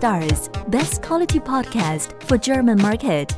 [0.00, 3.36] Stars, best quality podcast for German market.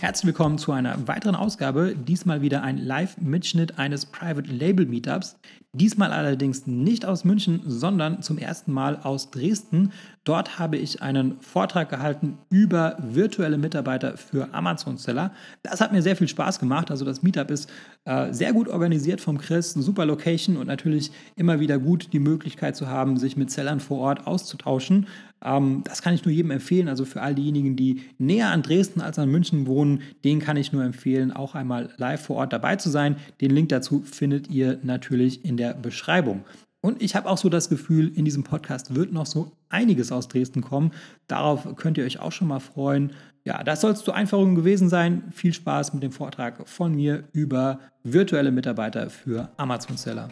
[0.00, 1.94] Herzlich willkommen zu einer weiteren Ausgabe.
[1.94, 5.36] Diesmal wieder ein Live-Mitschnitt eines Private Label Meetups.
[5.74, 9.90] Diesmal allerdings nicht aus München, sondern zum ersten Mal aus Dresden.
[10.22, 15.32] Dort habe ich einen Vortrag gehalten über virtuelle Mitarbeiter für Amazon-Seller.
[15.64, 16.92] Das hat mir sehr viel Spaß gemacht.
[16.92, 17.68] Also das Meetup ist
[18.04, 22.20] äh, sehr gut organisiert vom Chris, eine super Location und natürlich immer wieder gut die
[22.20, 25.08] Möglichkeit zu haben, sich mit Sellern vor Ort auszutauschen.
[25.44, 26.88] Ähm, das kann ich nur jedem empfehlen.
[26.88, 30.72] Also für all diejenigen, die näher an Dresden als an München wohnen, denen kann ich
[30.72, 33.16] nur empfehlen, auch einmal live vor Ort dabei zu sein.
[33.40, 36.44] Den Link dazu findet ihr natürlich in der der Beschreibung.
[36.82, 40.28] Und ich habe auch so das Gefühl, in diesem Podcast wird noch so einiges aus
[40.28, 40.92] Dresden kommen.
[41.28, 43.12] Darauf könnt ihr euch auch schon mal freuen.
[43.46, 45.24] Ja, das soll es zur Einführung gewesen sein.
[45.32, 50.28] Viel Spaß mit dem Vortrag von mir über virtuelle Mitarbeiter für Amazon-Seller.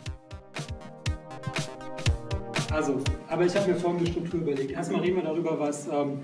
[2.71, 4.73] Also, aber ich habe mir folgende Struktur überlegt.
[4.73, 6.21] Erstmal reden wir darüber, was ähm,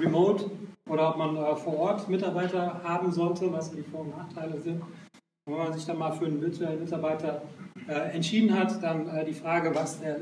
[0.00, 0.50] Remote
[0.88, 4.82] oder ob man äh, vor Ort Mitarbeiter haben sollte, was die Vor- und Nachteile sind.
[5.48, 7.42] Wenn man sich dann mal für einen virtuellen Mitarbeiter
[7.92, 10.16] entschieden hat, dann äh, die Frage, was der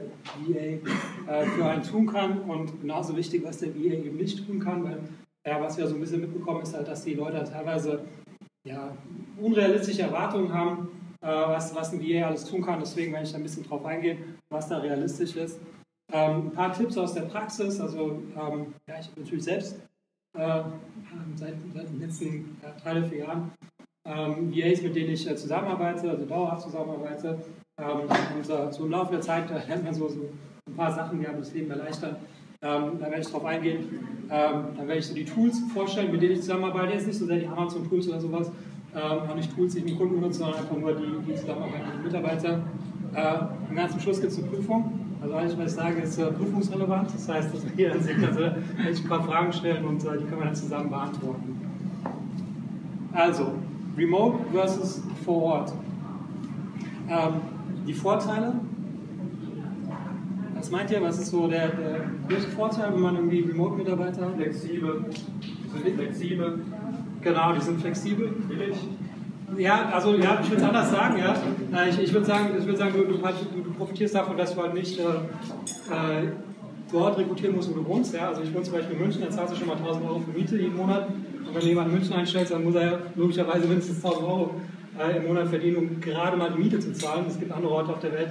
[0.47, 4.61] VA äh, für einen tun kann und genauso wichtig, was der VA eben nicht tun
[4.61, 5.01] kann, weil
[5.47, 8.05] ja, was wir so ein bisschen mitbekommen, ist halt, dass die Leute teilweise
[8.67, 8.97] ja,
[9.41, 10.89] unrealistische Erwartungen haben,
[11.21, 12.81] äh, was, was ein VA alles tun kann.
[12.81, 15.61] Deswegen werde ich da ein bisschen drauf eingehen, was da realistisch ist.
[16.13, 17.81] Ähm, ein paar Tipps aus der Praxis.
[17.81, 19.81] Also, ähm, ja, ich habe natürlich selbst
[20.37, 20.63] äh,
[21.35, 23.51] seit, seit, den letzten ja, drei, vier Jahren
[24.05, 27.39] ähm, VAs, mit denen ich äh, zusammenarbeite, also dauerhaft zusammenarbeite.
[27.79, 28.01] Ähm,
[28.37, 30.21] und äh, so im Laufe der Zeit äh, lernt man so, so
[30.67, 32.17] ein paar Sachen, die einem das Leben erleichtern.
[32.63, 33.89] Ähm, da werde ich drauf eingehen.
[34.31, 36.95] Ähm, dann werde ich so die Tools vorstellen, mit denen ich zusammenarbeite.
[36.95, 38.51] Jetzt nicht so sehr die Amazon-Tools oder sowas,
[38.95, 41.87] ähm, auch nicht Tools, die ich mit Kunden benutze, sondern einfach nur die, die Zusammenarbeit
[41.87, 42.63] mit den Mitarbeitern.
[43.15, 45.01] Äh, und ganz zum Schluss gibt es eine Prüfung.
[45.21, 47.13] Also alles, was ich sage, ist äh, prüfungsrelevant.
[47.13, 50.25] Das heißt, dass wir dann sehen, dass wir ein paar Fragen stellen und äh, die
[50.25, 51.61] können wir dann zusammen beantworten.
[53.13, 53.53] Also,
[53.97, 55.73] Remote versus vor Ort.
[57.09, 57.41] Ähm,
[57.87, 58.55] die Vorteile.
[60.55, 61.03] Was meint ihr?
[61.03, 64.37] Was ist so der, der größte Vorteil, wenn man irgendwie Remote-Mitarbeiter hat?
[64.37, 65.05] Flexibel.
[65.43, 66.61] Die sind flexibel.
[67.21, 68.33] Genau, die sind flexibel.
[69.59, 71.35] Ja, also ja, ich würde es anders sagen, ja.
[71.79, 74.63] Äh, ich, ich würde sagen, ich würd sagen du, du, du, profitierst davon, dass du
[74.63, 76.29] halt nicht äh, äh,
[76.91, 78.15] dort rekrutieren musst, wo du wohnst.
[78.15, 78.29] Ja?
[78.29, 80.37] Also ich wohne zum Beispiel in München, da zahlst du schon mal 1000 Euro für
[80.37, 81.09] Miete jeden Monat
[81.53, 84.61] wenn du jemanden in München einstellst, dann muss er logischerweise mindestens 1000 Euro
[84.99, 87.25] äh, im Monat verdienen, um gerade mal die Miete zu zahlen.
[87.29, 88.31] Es gibt andere Orte auf der Welt,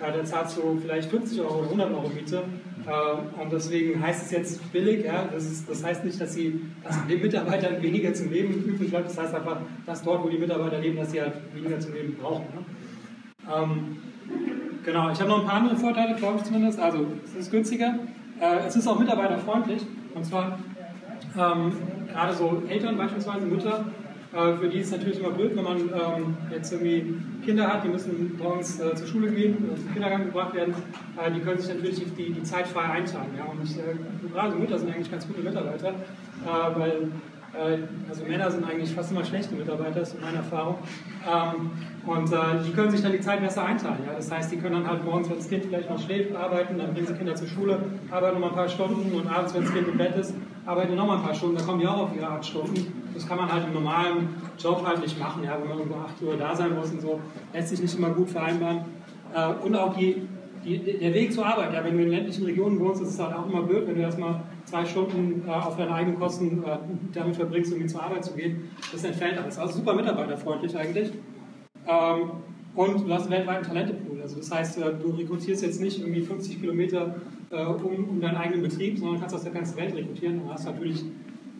[0.00, 2.42] äh, da zahlst du vielleicht 50 Euro oder 100 Euro Miete.
[2.86, 5.04] Äh, und deswegen heißt es jetzt billig.
[5.04, 5.28] Ja?
[5.32, 9.08] Das, ist, das heißt nicht, dass, sie, dass den Mitarbeitern weniger zum Leben übrig bleibt.
[9.08, 12.16] Das heißt einfach, dass dort, wo die Mitarbeiter leben, dass sie halt weniger zum Leben
[12.20, 12.46] brauchen.
[12.54, 12.64] Ne?
[13.54, 13.96] Ähm,
[14.84, 16.78] genau, ich habe noch ein paar andere Vorteile, glaube ich zumindest.
[16.78, 17.98] Also, es ist günstiger.
[18.40, 19.82] Äh, es ist auch mitarbeiterfreundlich.
[20.14, 20.58] Und zwar
[21.38, 21.72] ähm,
[22.12, 23.84] gerade so Eltern beispielsweise, Mütter,
[24.32, 27.14] äh, für die ist es natürlich immer blöd, wenn man ähm, jetzt irgendwie
[27.44, 30.74] Kinder hat, die müssen morgens äh, zur Schule gehen, äh, zum Kindergarten gebracht werden,
[31.22, 33.34] äh, die können sich natürlich die, die Zeit frei einteilen.
[33.36, 33.44] Ja?
[33.44, 35.94] Und gerade Mütter sind eigentlich ganz gute Mitarbeiter,
[36.76, 37.08] weil
[38.08, 40.76] also Männer sind eigentlich fast immer schlechte Mitarbeiter, ist meine Erfahrung.
[41.26, 41.70] Ähm,
[42.06, 42.32] und
[42.66, 43.98] die können sich dann die Zeit besser einteilen.
[44.06, 44.14] Ja?
[44.14, 46.92] Das heißt, die können dann halt morgens, wenn das Kind vielleicht noch schläft, arbeiten, dann
[46.92, 47.78] bringen sie Kinder zur Schule,
[48.10, 50.34] arbeiten noch mal ein paar Stunden und abends, wenn das Kind im Bett ist,
[50.66, 53.02] arbeite noch mal ein paar Stunden, da kommen die auch auf ihre acht Stunden.
[53.14, 56.22] Das kann man halt im normalen Job halt nicht machen, ja, wenn man irgendwo 8
[56.22, 57.20] Uhr da sein muss und so,
[57.52, 58.80] lässt sich nicht immer gut vereinbaren.
[59.34, 60.22] Äh, und auch die,
[60.64, 63.34] die, der Weg zur Arbeit, ja, wenn du in ländlichen Regionen wohnst, ist es halt
[63.34, 66.78] auch immer blöd, wenn du erstmal zwei Stunden äh, auf deine eigenen Kosten äh,
[67.12, 68.70] damit verbringst, um zur Arbeit zu gehen.
[68.90, 69.58] Das entfällt alles.
[69.58, 71.12] Also super mitarbeiterfreundlich eigentlich.
[71.86, 72.30] Ähm,
[72.74, 74.20] und du hast einen weltweiten Talentepool.
[74.22, 77.16] Also das heißt, du rekrutierst jetzt nicht irgendwie 50 Kilometer
[77.50, 80.64] äh, um, um, deinen eigenen Betrieb, sondern kannst aus der ganzen Welt rekrutieren und hast
[80.64, 81.04] natürlich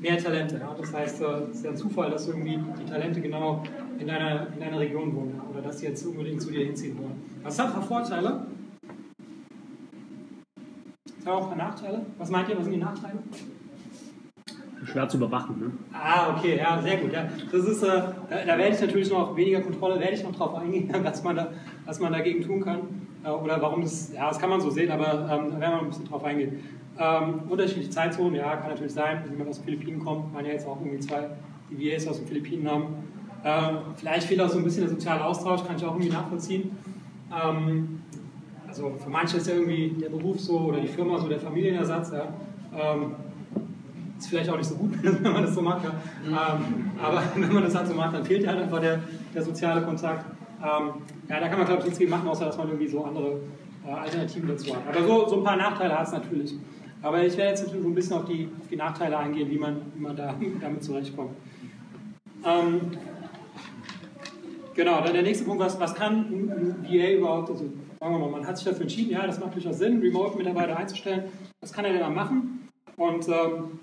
[0.00, 0.58] mehr Talente.
[0.58, 0.74] Ja?
[0.78, 3.62] Das heißt, äh, es ist ja ein Zufall, dass irgendwie die Talente genau
[3.98, 7.20] in deiner, in deiner Region wohnen oder dass sie jetzt unbedingt zu dir hinziehen wollen.
[7.42, 8.46] Was hat für Vorteile?
[11.22, 12.04] Es hat auch Nachteile.
[12.18, 13.18] Was meint ihr, was sind die Nachteile?
[14.84, 15.60] schwer zu überwachen.
[15.60, 15.70] Ne?
[15.92, 17.12] Ah, okay, ja, sehr gut.
[17.12, 17.28] Ja.
[17.52, 20.56] Das ist, äh, da, da, werde ich natürlich noch weniger Kontrolle, werde ich noch drauf
[20.56, 21.52] eingehen, was man, da,
[21.86, 22.80] was man dagegen tun kann.
[23.24, 25.78] Äh, oder warum das, ja, das kann man so sehen, aber ähm, da werden wir
[25.82, 26.64] ein bisschen drauf eingehen.
[26.98, 30.50] Ähm, unterschiedliche Zeitzonen, ja, kann natürlich sein, wenn jemand aus den Philippinen kommt, man ja
[30.50, 31.28] jetzt auch irgendwie zwei
[31.70, 32.86] DVAs aus den Philippinen haben.
[33.44, 36.76] Ähm, vielleicht fehlt auch so ein bisschen der soziale Austausch, kann ich auch irgendwie nachvollziehen.
[37.32, 38.02] Ähm,
[38.72, 42.10] also für manche ist ja irgendwie der Beruf so oder die Firma so der Familienersatz.
[42.12, 42.28] Ja.
[42.74, 43.12] Ähm,
[44.18, 45.84] ist vielleicht auch nicht so gut, wenn man das so macht.
[45.84, 46.54] Ja.
[46.54, 49.00] Ähm, aber wenn man das halt so macht, dann fehlt halt einfach der,
[49.34, 50.24] der soziale Kontakt.
[50.62, 50.90] Ähm,
[51.28, 53.40] ja, da kann man, glaube ich, nichts gegen machen, außer dass man irgendwie so andere
[53.86, 54.82] äh, Alternativen dazu hat.
[54.88, 56.54] Aber so, so ein paar Nachteile hat es natürlich.
[57.02, 59.58] Aber ich werde jetzt natürlich so ein bisschen auf die, auf die Nachteile eingehen, wie
[59.58, 61.32] man, wie man da, damit zurechtkommt.
[62.46, 62.80] Ähm,
[64.72, 67.66] genau, dann der nächste Punkt, was, was kann ein VA überhaupt, also
[68.02, 71.30] sagen wir mal, man hat sich dafür entschieden, ja, das macht durchaus Sinn, Remote-Mitarbeiter einzustellen.
[71.60, 72.68] Was kann er denn dann machen?
[72.96, 73.78] Und ähm,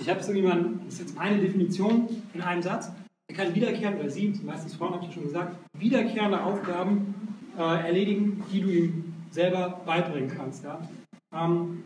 [0.00, 2.92] ich habe es irgendwie mal, das ist jetzt meine Definition in einem Satz,
[3.26, 7.14] er kann wiederkehrende, oder sie, meistens Frauen habe ich schon gesagt, wiederkehrende Aufgaben
[7.58, 10.62] äh, erledigen, die du ihm selber beibringen kannst.
[10.62, 10.80] Ja?
[11.34, 11.82] Ähm,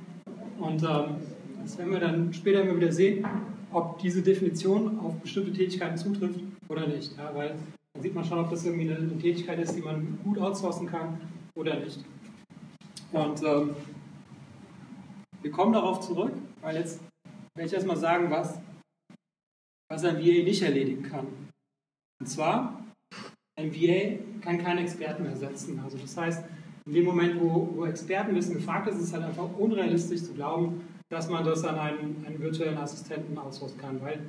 [0.58, 1.05] und ähm,
[1.62, 3.25] das werden wir dann später immer wieder sehen,
[3.73, 7.17] ob diese Definition auf bestimmte Tätigkeiten zutrifft oder nicht.
[7.17, 7.31] Ja?
[7.35, 7.55] Weil
[7.94, 10.87] dann sieht man schon, ob das irgendwie eine, eine, Tätigkeit ist, die man gut outsourcen
[10.87, 11.19] kann
[11.58, 12.05] oder nicht.
[13.12, 13.75] Und ähm,
[15.43, 17.00] wir kommen darauf zurück, weil jetzt
[17.55, 18.60] werde ich erstmal sagen, was,
[19.90, 21.26] was ein VA nicht erledigen kann.
[22.20, 22.84] Und zwar,
[23.58, 25.81] ein VA kann keinen Experten ersetzen.
[25.81, 26.44] Also das heißt,
[26.87, 30.81] in dem Moment, wo, wo Expertenwissen gefragt ist, ist es halt einfach unrealistisch zu glauben,
[31.11, 34.00] dass man das an einen, einen virtuellen Assistenten outsourcen kann.
[34.00, 34.20] Weil,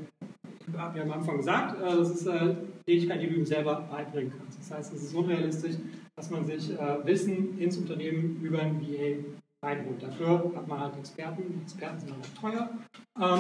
[0.68, 3.82] ich habe ja am Anfang gesagt, äh, das ist eine Tätigkeit, die du ihm selber
[3.92, 4.60] beibringen kannst.
[4.60, 5.76] Das heißt, es ist unrealistisch,
[6.20, 9.24] dass man sich äh, Wissen ins Unternehmen über ein VA
[9.66, 10.04] reinholt.
[10.04, 11.62] Dafür hat man halt Experten.
[11.64, 12.70] Experten sind auch teuer.
[13.18, 13.40] Ähm,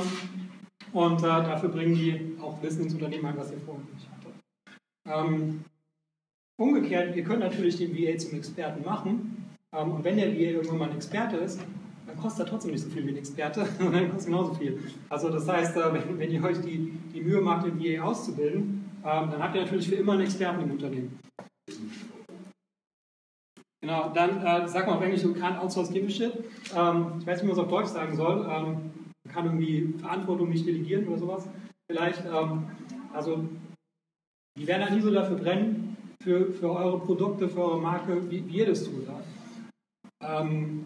[0.94, 4.34] und äh, dafür bringen die auch Wissen ins Unternehmen ein, was ihr vorher nicht hattet.
[5.06, 5.66] Ähm,
[6.58, 9.46] Umgekehrt, ihr könnt natürlich den VA zum Experten machen.
[9.74, 11.60] Ähm, und wenn der VA irgendwann mal ein Experte ist,
[12.08, 14.80] dann kostet er trotzdem nicht so viel wie ein Experte, sondern kostet genauso viel.
[15.10, 18.90] Also das heißt, äh, wenn, wenn ihr euch die, die Mühe macht, den VA auszubilden,
[19.04, 21.20] ähm, dann habt ihr natürlich für immer einen Experten im Unternehmen.
[23.90, 26.32] Genau, dann äh, sag mal auf Englisch, du can't outsource give a shit.
[26.76, 28.42] Ähm, ich weiß nicht, wie man es auf Deutsch sagen soll.
[28.42, 28.92] Ähm,
[29.24, 31.50] man kann irgendwie Verantwortung nicht delegieren oder sowas.
[31.90, 32.24] Vielleicht.
[32.24, 32.68] Ähm,
[33.12, 33.46] also,
[34.60, 38.48] die werden halt nie so dafür brennen, für, für eure Produkte, für eure Marke, wie,
[38.48, 39.08] wie ihr das tut.
[40.22, 40.86] Ähm,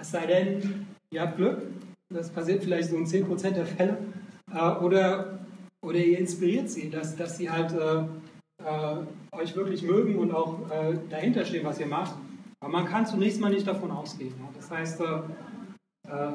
[0.00, 1.62] es sei denn, ihr habt Glück,
[2.12, 3.98] das passiert vielleicht so in 10% der Fälle,
[4.52, 5.38] äh, oder,
[5.80, 8.02] oder ihr inspiriert sie, dass, dass sie halt äh,
[8.64, 8.96] äh,
[9.30, 12.16] euch wirklich mögen und auch äh, dahinter stehen, was ihr macht.
[12.62, 14.34] Aber man kann zunächst mal nicht davon ausgehen.
[14.38, 14.48] Ja?
[14.56, 15.04] Das heißt, äh,
[16.08, 16.32] äh,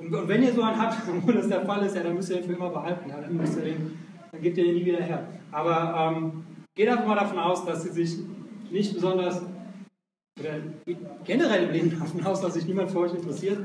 [0.00, 2.30] und, und, wenn ihr so einen habt, wo das der Fall ist, ja, dann müsst
[2.30, 3.08] ihr den für immer behalten.
[3.08, 3.20] Ja?
[3.20, 3.96] Dann, müsst ihr den,
[4.32, 5.28] dann gebt ihr den nie wieder her.
[5.52, 6.44] Aber ähm,
[6.78, 8.18] Geht einfach mal davon aus, dass sie sich
[8.70, 9.42] nicht besonders,
[10.38, 10.60] oder
[11.24, 13.58] generell im Leben davon aus, dass sich niemand für euch interessiert.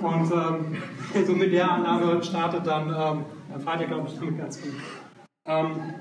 [0.00, 0.78] Und ähm,
[1.26, 4.72] so mit der Annahme startet, dann, ähm, dann fahrt ihr, glaube ich, damit ganz gut.
[5.46, 5.94] Ähm,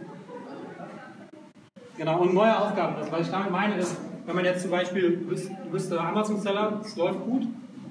[1.98, 2.96] genau, und neue Aufgaben.
[2.96, 6.82] Also, was ich damit meine, ist, wenn man jetzt zum Beispiel, du bist, du Amazon-Seller,
[6.84, 7.44] es läuft gut,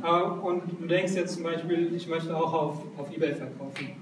[0.02, 3.92] äh, und du denkst jetzt zum Beispiel, ich möchte auch auf, auf Ebay verkaufen.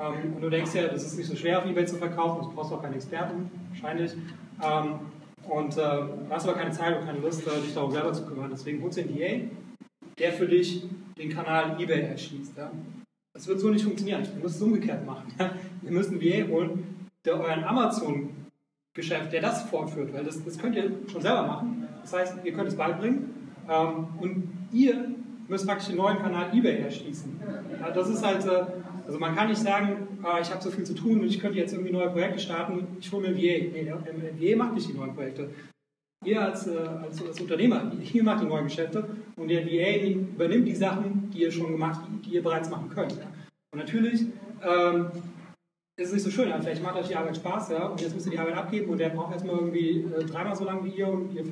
[0.00, 2.54] Ähm, und du denkst ja, das ist nicht so schwer auf Ebay zu verkaufen, du
[2.54, 4.12] brauchst auch keinen Experten, wahrscheinlich.
[4.62, 4.98] Ähm,
[5.48, 8.50] und äh, hast aber keine Zeit und keine Lust, äh, dich darum selber zu kümmern.
[8.50, 9.48] Deswegen holst du einen DA,
[10.18, 10.84] der für dich
[11.18, 12.52] den Kanal eBay erschließt.
[13.34, 14.22] Das wird so nicht funktionieren.
[14.22, 15.32] Ihr müsst es umgekehrt machen.
[15.82, 17.64] Ihr müsst einen VA holen, der euren
[18.92, 21.88] Amazon-Geschäft, der das fortführt, weil das, das könnt ihr schon selber machen.
[22.02, 23.30] Das heißt, ihr könnt es beibringen
[23.68, 25.10] ähm, und ihr
[25.48, 27.40] müsst praktisch den neuen Kanal eBay erschließen.
[27.80, 28.64] Ja, das ist halt, äh,
[29.06, 31.58] also man kann nicht sagen, ah, ich habe so viel zu tun und ich könnte
[31.58, 33.70] jetzt irgendwie neue Projekte starten, ich hole mir VA.
[33.72, 35.50] Nee, der VA macht nicht die neuen Projekte.
[36.24, 39.04] Ihr als, äh, als, als, Unternehmer, ihr macht die neuen Geschäfte
[39.36, 42.90] und der VA übernimmt die Sachen, die ihr schon gemacht, die, die ihr bereits machen
[42.90, 43.12] könnt.
[43.72, 44.26] Und natürlich
[44.62, 45.06] ähm,
[45.96, 46.60] ist es nicht so schön, ja.
[46.60, 48.98] vielleicht macht euch die Arbeit Spaß, ja, und jetzt müsst ihr die Arbeit abgeben und
[48.98, 51.44] der braucht erstmal irgendwie äh, dreimal so lange wie ihr und ihr,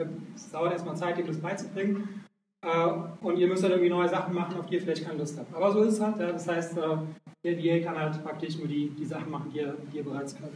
[0.50, 2.24] dauert erstmal Zeit, ihm das beizubringen.
[2.62, 5.38] Äh, und ihr müsst dann irgendwie neue Sachen machen, auf die ihr vielleicht keine Lust
[5.38, 5.54] habt.
[5.54, 6.18] Aber so ist es halt.
[6.18, 6.32] Ja.
[6.32, 6.96] Das heißt, äh,
[7.44, 10.36] der VA kann halt praktisch nur die, die Sachen machen, die ihr, die ihr bereits
[10.36, 10.52] könnt.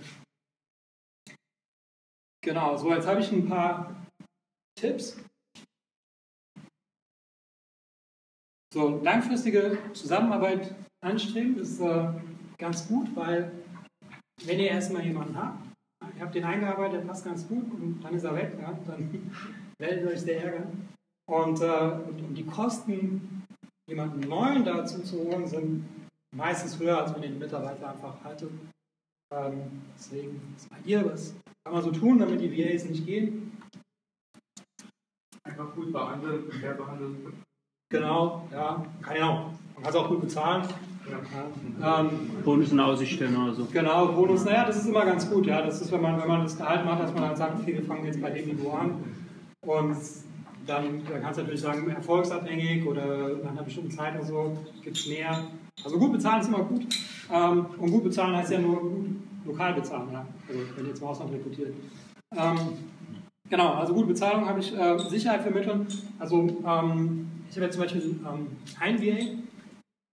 [2.43, 4.07] Genau, so jetzt habe ich ein paar
[4.79, 5.19] Tipps.
[8.75, 12.09] So, langfristige Zusammenarbeit anstreben ist äh,
[12.59, 13.64] ganz gut, weil
[14.43, 15.65] wenn ihr erstmal jemanden habt,
[16.17, 19.31] ihr habt den eingearbeitet, passt ganz gut und dann ist er weg, ja, dann
[19.79, 20.89] werdet ihr euch sehr ärgern.
[21.27, 23.45] Und, äh, und, die Kosten,
[23.89, 25.89] jemanden neuen dazu zu holen, sind
[26.35, 28.51] meistens höher, als man den Mitarbeiter einfach haltet.
[29.33, 33.57] Ähm, deswegen, was meint ihr, was kann man so tun, damit die VAs nicht gehen?
[35.45, 37.43] Einfach gut behandeln, fair behandeln.
[37.91, 39.51] Genau, ja, kann ja auch.
[39.75, 40.69] Man kann es auch gut bezahlen.
[41.83, 42.09] Ähm,
[42.45, 43.67] Bonus in Aussicht stellen oder so.
[43.73, 45.63] Genau, Bonus, naja, das ist immer ganz gut, ja.
[45.63, 47.85] Das ist, wenn man, wenn man das Gehalt macht, dass man dann sagt, okay, wir
[47.85, 49.03] fangen jetzt bei dem Niveau an.
[49.61, 49.97] Und
[50.67, 54.97] dann, dann kannst du natürlich sagen, erfolgsabhängig oder nach einer bestimmten Zeit oder so gibt
[54.97, 55.45] es mehr.
[55.85, 56.87] Also gut bezahlen ist immer gut.
[57.33, 59.11] Ähm, und gut bezahlen heißt ja nur gut
[59.45, 60.27] lokal bezahlen, ja.
[60.49, 61.75] Also wenn ihr zum Ausland rekrutiert.
[62.37, 62.59] Ähm,
[63.49, 65.87] genau, also gute Bezahlung habe ich äh, Sicherheit vermitteln.
[66.19, 68.47] Also ähm, ich habe jetzt zum Beispiel ähm,
[68.81, 69.44] einen VA,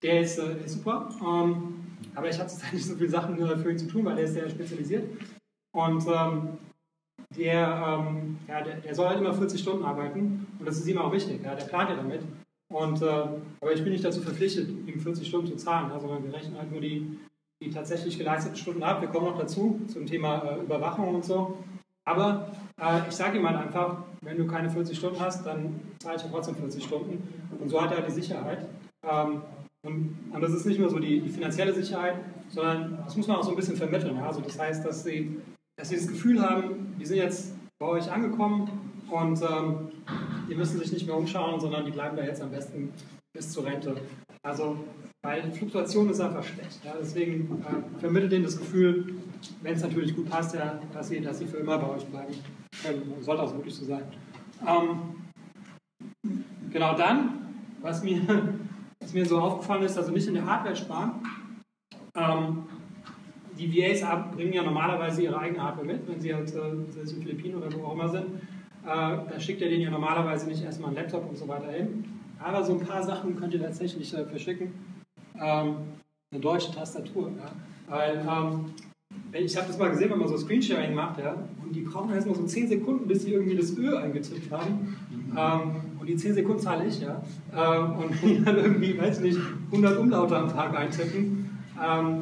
[0.02, 1.82] der ist, äh, super, ähm,
[2.16, 4.26] aber ich habe zurzeit nicht so viele Sachen äh, für ihn zu tun, weil der
[4.26, 5.08] ist sehr spezialisiert.
[5.74, 6.58] Und ähm,
[7.38, 10.98] der, ähm, ja, der, der, soll halt immer 40 Stunden arbeiten und das ist ihm
[10.98, 12.22] auch wichtig, ja, der plant ja damit.
[12.72, 13.26] Und, äh,
[13.60, 16.72] aber ich bin nicht dazu verpflichtet, ihm 40 Stunden zu zahlen, sondern wir rechnen halt
[16.72, 17.20] nur die,
[17.62, 19.02] die tatsächlich geleisteten Stunden ab.
[19.02, 21.58] Wir kommen noch dazu zum Thema äh, Überwachung und so.
[22.06, 22.50] Aber
[22.82, 26.24] äh, ich sage ihm halt einfach, wenn du keine 40 Stunden hast, dann zahle ich
[26.24, 27.22] ja trotzdem 40 Stunden.
[27.60, 28.68] Und so hat er halt die Sicherheit.
[29.04, 29.42] Ähm,
[29.84, 32.16] und, das ist nicht nur so die, die, finanzielle Sicherheit,
[32.50, 34.16] sondern das muss man auch so ein bisschen vermitteln.
[34.16, 34.28] Ja?
[34.28, 35.38] Also das heißt, dass sie,
[35.78, 38.70] dass sie das Gefühl haben, die sind jetzt bei euch angekommen
[39.10, 39.92] und ähm,
[40.50, 42.92] die müssen sich nicht mehr umschauen, sondern die bleiben da jetzt am besten
[43.34, 43.96] bis zur Rente.
[44.44, 44.78] Also,
[45.24, 46.84] weil Fluktuation ist einfach schlecht.
[46.86, 46.94] Ja?
[47.00, 49.16] Deswegen äh, vermittelt denen das Gefühl,
[49.62, 52.34] wenn es natürlich gut passt, ja, dass, sie, dass sie für immer bei euch bleiben
[52.84, 53.14] können.
[53.22, 54.04] Sollte auch wirklich so sein.
[54.68, 55.16] Ähm,
[56.72, 58.22] genau dann, was mir,
[59.12, 61.12] was mir so aufgefallen ist, also nicht in der Hardware sparen.
[62.16, 62.64] Ähm,
[63.58, 67.56] die VAs bringen ja normalerweise ihre eigene Hardware mit, wenn sie halt äh, in Philippinen
[67.56, 68.36] oder wo auch immer sind.
[68.84, 72.06] Äh, da schickt ihr denen ja normalerweise nicht erstmal einen Laptop und so weiter hin.
[72.40, 74.74] Aber so ein paar Sachen könnt ihr tatsächlich äh, verschicken.
[75.38, 75.76] Ähm,
[76.32, 77.32] eine deutsche Tastatur.
[77.38, 77.52] Ja?
[77.90, 78.74] Weil ähm,
[79.34, 82.36] ich habe das mal gesehen, wenn man so Screensharing macht, ja, und die brauchen erstmal
[82.36, 84.96] so 10 Sekunden, bis sie irgendwie das Ö eingetippt haben.
[85.38, 87.22] Ähm, und die 10 Sekunden zahle ich, ja.
[87.56, 89.40] Ähm, und dann irgendwie, weiß ich nicht,
[89.72, 91.50] 100 Umlaute am Tag eintippen.
[91.82, 92.22] Ähm,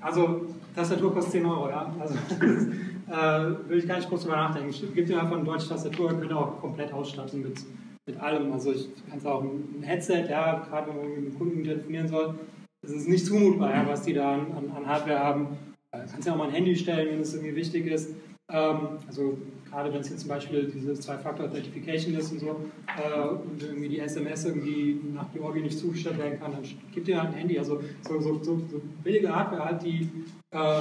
[0.00, 1.92] also, Tastatur kostet 10 Euro, ja.
[1.98, 4.72] Also, äh, will ich gar nicht kurz drüber nachdenken.
[4.94, 7.58] Gibt dir einfach eine deutsche Tastatur, könnt ihr auch komplett ausstatten mit,
[8.06, 8.52] mit allem.
[8.52, 12.06] Also, ich kann es auch ein Headset, ja, gerade wenn man mit einem Kunden telefonieren
[12.06, 12.34] soll.
[12.82, 14.46] Das ist nicht zumutbar, ja, was die da an,
[14.76, 15.46] an Hardware haben.
[15.94, 18.10] Du äh, kannst ja auch mal ein Handy stellen, wenn es irgendwie wichtig ist.
[18.52, 19.38] Ähm, also
[19.70, 24.00] gerade wenn es jetzt zum Beispiel diese Zwei-Faktor-Authentification ist und so äh, und irgendwie die
[24.00, 27.58] SMS irgendwie nach Georgien nicht zugestellt werden kann, dann gibt ihr halt ein Handy.
[27.58, 30.10] Also so, so, so, so billige Hardware halt, die,
[30.50, 30.80] äh,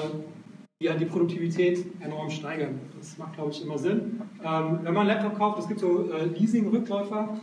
[0.82, 2.79] die halt die Produktivität enorm steigern.
[2.98, 4.22] Das macht, glaube ich, immer Sinn.
[4.43, 7.39] Ähm, wenn man einen Laptop kauft, es gibt so Leasing-Rückläufer,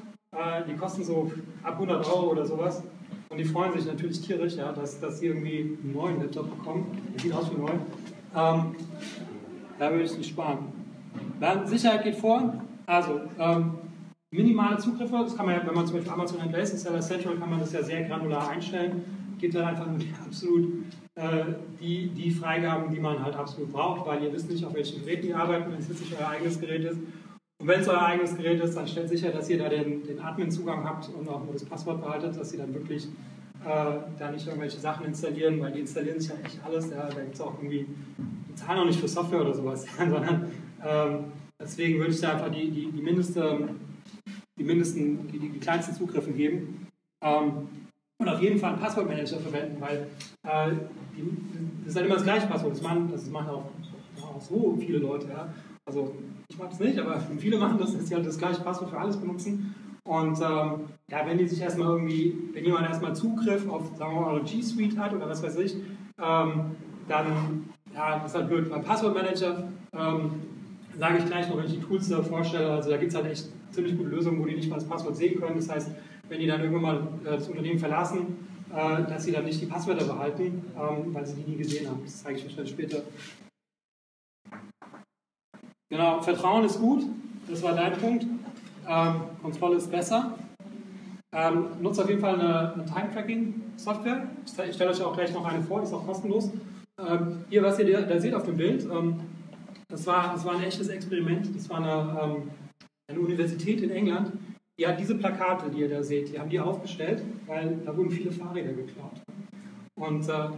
[0.69, 1.33] die kosten so
[1.65, 2.85] ab 100 Euro oder sowas.
[3.31, 6.99] Und die freuen sich natürlich tierisch, ja, dass, dass sie irgendwie einen neuen Laptop bekommen.
[7.15, 7.71] Der sieht aus wie neu.
[7.71, 8.75] Ähm,
[9.79, 10.73] da würde ich nicht sparen.
[11.39, 12.61] Dann Sicherheit geht vor.
[12.87, 13.75] Also, ähm,
[14.33, 17.51] minimale Zugriffe, das kann man ja, wenn man zum Beispiel Amazon Advanced Seller Central, kann
[17.51, 19.05] man das ja sehr granular einstellen.
[19.39, 20.73] Gibt dann einfach nur die absolut
[21.15, 21.45] äh,
[21.81, 25.29] die, die Freigaben, die man halt absolut braucht, weil ihr wisst nicht, auf welchen Geräten
[25.29, 26.99] ihr arbeitet, wenn es jetzt nicht euer eigenes Gerät ist.
[27.61, 30.19] Und wenn es euer eigenes Gerät ist, dann stellt sicher, dass ihr da den, den
[30.19, 33.07] Admin-Zugang habt und auch nur das Passwort behaltet, dass sie dann wirklich
[33.63, 36.89] äh, da nicht irgendwelche Sachen installieren, weil die installieren sich ja echt alles.
[36.91, 37.87] Ja, da gibt es auch irgendwie,
[38.49, 40.51] die zahlen auch nicht für Software oder sowas, sondern
[40.83, 41.25] ähm,
[41.61, 43.69] deswegen würde ich da einfach die, die, die, mindeste,
[44.59, 46.87] die, mindesten, die, die kleinsten Zugriffe geben.
[47.23, 47.69] Ähm,
[48.19, 50.07] und auf jeden Fall einen Passwortmanager verwenden, weil
[50.45, 50.73] äh,
[51.15, 51.25] die,
[51.81, 52.73] das ist halt immer das gleiche Passwort.
[52.73, 53.71] Das machen, das machen auch,
[54.23, 55.29] auch so viele Leute.
[55.29, 55.53] Ja.
[55.85, 56.15] Also
[56.51, 58.99] ich mache es nicht, aber viele machen das, dass sie halt das gleiche Passwort für
[58.99, 59.75] alles benutzen.
[60.05, 64.21] Und ähm, ja, wenn die sich erstmal irgendwie, wenn jemand erstmal Zugriff auf, sagen wir
[64.21, 65.77] mal, eure G Suite hat oder was weiß ich,
[66.21, 66.77] ähm,
[67.09, 68.69] dann, ja, das ist halt blöd.
[68.69, 70.31] Beim Passwortmanager ähm,
[70.99, 73.31] sage ich gleich noch, wenn ich die Tools da vorstelle, also da gibt es halt
[73.31, 75.57] echt ziemlich gute Lösungen, wo die nicht mal das Passwort sehen können.
[75.57, 75.93] Das heißt,
[76.29, 78.39] wenn die dann irgendwann mal äh, das Unternehmen verlassen,
[78.75, 82.01] äh, dass sie dann nicht die Passwörter behalten, ähm, weil sie die nie gesehen haben.
[82.05, 83.03] Das zeige ich euch dann später.
[85.91, 87.05] Genau, Vertrauen ist gut,
[87.49, 88.25] das war dein Punkt.
[88.89, 90.39] Ähm, Kontrolle ist besser.
[91.33, 94.29] Ähm, nutzt auf jeden Fall eine, eine Time-Tracking-Software.
[94.69, 96.51] Ich stelle euch auch gleich noch eine vor, die ist auch kostenlos.
[96.99, 99.21] Ähm, hier, was ihr da seht auf dem Bild, ähm,
[99.89, 101.55] das, war, das war ein echtes Experiment.
[101.57, 102.51] Das war eine, ähm,
[103.09, 104.33] eine Universität in England,
[104.79, 108.11] die hat diese Plakate, die ihr da seht, die haben die aufgestellt, weil da wurden
[108.11, 109.21] viele Fahrräder geklaut.
[109.97, 110.49] Und äh,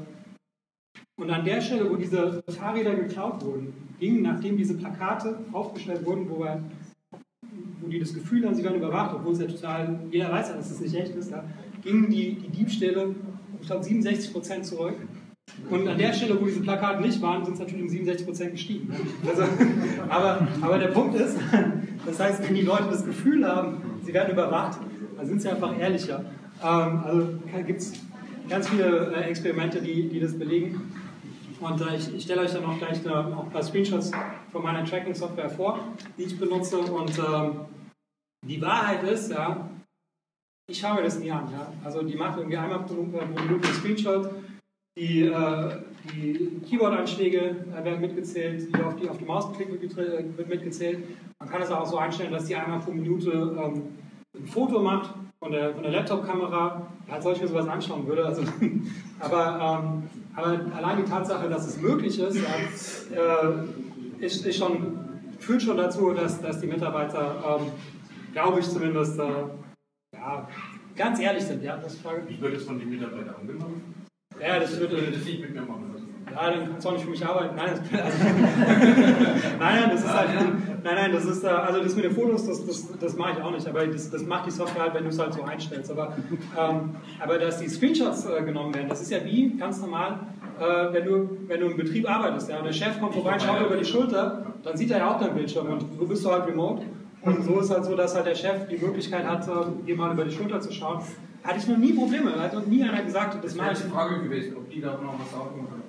[1.22, 6.28] und an der Stelle, wo diese Fahrräder geklaut wurden, gingen, nachdem diese Plakate aufgestellt wurden,
[6.28, 6.62] wo, wir,
[7.80, 10.56] wo die das Gefühl haben, sie werden überwacht, obwohl es ja total, jeder weiß ja,
[10.56, 11.44] dass es nicht echt ist, ja,
[11.82, 13.14] gingen die, die Diebstähle
[13.60, 14.96] ich glaube 67 Prozent zurück.
[15.70, 18.52] Und an der Stelle, wo diese Plakate nicht waren, sind es natürlich um 67 Prozent
[18.52, 18.92] gestiegen.
[19.26, 19.42] Also,
[20.08, 21.36] aber, aber der Punkt ist,
[22.06, 24.78] das heißt, wenn die Leute das Gefühl haben, sie werden überwacht,
[25.16, 26.24] dann sind sie einfach ehrlicher.
[26.64, 27.28] Ähm, also
[27.66, 27.92] gibt es
[28.48, 30.80] ganz viele äh, Experimente, die, die das belegen.
[31.62, 34.10] Und äh, ich, ich stelle euch dann auch gleich eine, auch ein paar Screenshots
[34.50, 35.78] von meiner Tracking-Software vor,
[36.18, 36.78] die ich benutze.
[36.78, 37.60] Und ähm,
[38.44, 39.68] die Wahrheit ist, ja,
[40.70, 41.48] ich schaue mir das nie an.
[41.52, 41.72] Ja.
[41.84, 44.30] Also die macht irgendwie einmal pro Minute einen Screenshot.
[44.96, 45.76] die, äh,
[46.12, 51.04] die Keyboard-Anschläge äh, werden mitgezählt, die auf die, auf die Maus wird, getre- wird mitgezählt.
[51.40, 53.82] Man kann es auch so einstellen, dass die einmal pro Minute ähm,
[54.34, 58.24] ein Foto macht von der, von der Laptop-Kamera, als solch mir sowas anschauen würde.
[58.24, 58.42] Also,
[59.20, 64.98] aber, ähm, aber allein die Tatsache, dass es möglich ist, äh, ist, ist schon,
[65.38, 67.66] führt schon dazu, dass, dass die Mitarbeiter, ähm,
[68.32, 69.24] glaube ich zumindest, äh,
[70.14, 70.48] ja,
[70.96, 71.62] ganz ehrlich sind.
[71.62, 73.94] Ja, das frage Wie wird es von den Mitarbeitern angenommen?
[74.40, 75.92] ja, das Würde das nicht mit mir machen
[76.32, 77.56] ja, dann kannst du auch nicht für mich arbeiten.
[77.56, 80.28] Nein, das, nein, nein, das ist halt,
[80.84, 83.44] nein, nein, das ist, äh, also das mit den Fotos, das, das, das mache ich
[83.44, 85.90] auch nicht, aber das, das macht die Software halt, wenn du es halt so einstellst.
[85.90, 86.16] Aber,
[86.58, 90.20] ähm, aber dass die Screenshots äh, genommen werden, das ist ja wie ganz normal,
[90.58, 93.66] äh, wenn, du, wenn du im Betrieb arbeitest, ja, und der Chef kommt vorbei, schaut
[93.66, 96.46] über die Schulter, dann sieht er ja auch deinen Bildschirm und so bist du halt
[96.46, 96.82] remote.
[97.22, 100.12] Und so ist halt so, dass halt der Chef die Möglichkeit hat, äh, dir mal
[100.12, 101.02] über die Schulter zu schauen.
[101.44, 103.78] Hatte ich noch nie Probleme, hat noch nie einer gesagt, das Das mache wäre ich
[103.78, 105.81] jetzt die Frage gewesen, ob die da noch was sagen können.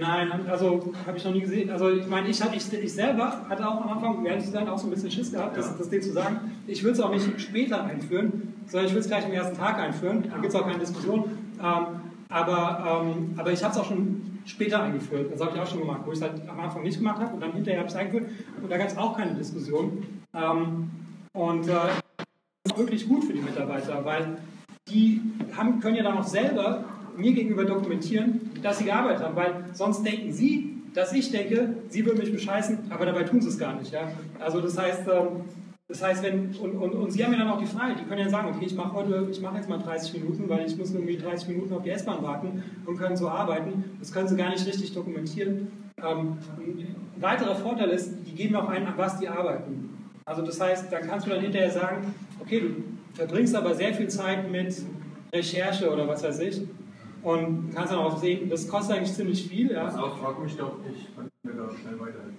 [0.00, 1.70] Nein, also habe ich noch nie gesehen.
[1.70, 4.68] Also ich meine, ich, ich, ich selber hatte auch am Anfang, um ehrlich zu sein,
[4.68, 6.52] auch so ein bisschen Schiss gehabt, das, das Ding zu sagen.
[6.66, 9.78] Ich würde es auch nicht später einführen, sondern ich würde es gleich am ersten Tag
[9.78, 10.24] einführen.
[10.30, 11.24] Da gibt es auch keine Diskussion.
[11.62, 11.86] Ähm,
[12.28, 15.32] aber, ähm, aber ich habe es auch schon später eingeführt.
[15.32, 17.34] Das habe ich auch schon gemacht, wo ich es halt am Anfang nicht gemacht habe
[17.34, 18.30] und dann hinterher habe ich es eingeführt.
[18.62, 20.02] Und da gab es auch keine Diskussion.
[20.34, 20.90] Ähm,
[21.32, 24.36] und äh, das ist wirklich gut für die Mitarbeiter, weil
[24.88, 25.20] die
[25.56, 26.84] haben, können ja dann auch selber
[27.16, 32.06] mir gegenüber dokumentieren, dass sie gearbeitet haben, weil sonst denken sie, dass ich denke, sie
[32.06, 33.92] würden mich bescheißen, aber dabei tun sie es gar nicht.
[33.92, 34.08] Ja?
[34.38, 35.42] Also das heißt, ähm,
[35.88, 38.20] das heißt, wenn, und, und, und sie haben ja dann auch die Freiheit, die können
[38.20, 40.94] ja sagen, okay, ich mache heute, ich mache jetzt mal 30 Minuten, weil ich muss
[40.94, 43.96] irgendwie 30 Minuten auf die S-Bahn warten und können so arbeiten.
[43.98, 45.68] Das können sie gar nicht richtig dokumentieren.
[45.98, 49.90] Ähm, ein weiterer Vorteil ist, die geben auch ein, an was die arbeiten.
[50.24, 52.68] Also das heißt, da kannst du dann hinterher sagen, okay, du
[53.12, 54.74] verbringst aber sehr viel Zeit mit
[55.34, 56.62] Recherche oder was weiß ich
[57.24, 59.72] und kannst dann auch sehen, das kostet eigentlich ziemlich viel.
[59.72, 62.36] Ja, auch frag mich doch, ich kann mir da schnell weiterhelfen.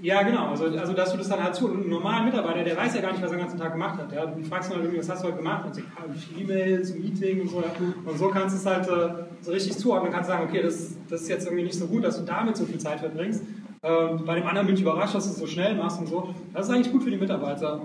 [0.00, 1.68] ja genau, also, also dass du das dann halt zu.
[1.68, 3.98] Und ein normaler Mitarbeiter, der weiß ja gar nicht, was er den ganzen Tag gemacht
[3.98, 4.12] hat.
[4.12, 4.26] Ja.
[4.26, 5.66] Du fragst mal irgendwie, was hast du heute gemacht?
[5.66, 7.60] Und so, ja, E-Mails, Meeting und so.
[7.60, 8.10] Ja.
[8.10, 10.12] Und so kannst du es halt äh, so richtig zuordnen.
[10.12, 12.64] kannst sagen, okay, das, das ist jetzt irgendwie nicht so gut, dass du damit so
[12.64, 13.42] viel Zeit verbringst.
[13.82, 16.32] Ähm, bei dem anderen bin ich überrascht, dass du es so schnell machst und so.
[16.52, 17.80] Das ist eigentlich gut für die Mitarbeiter.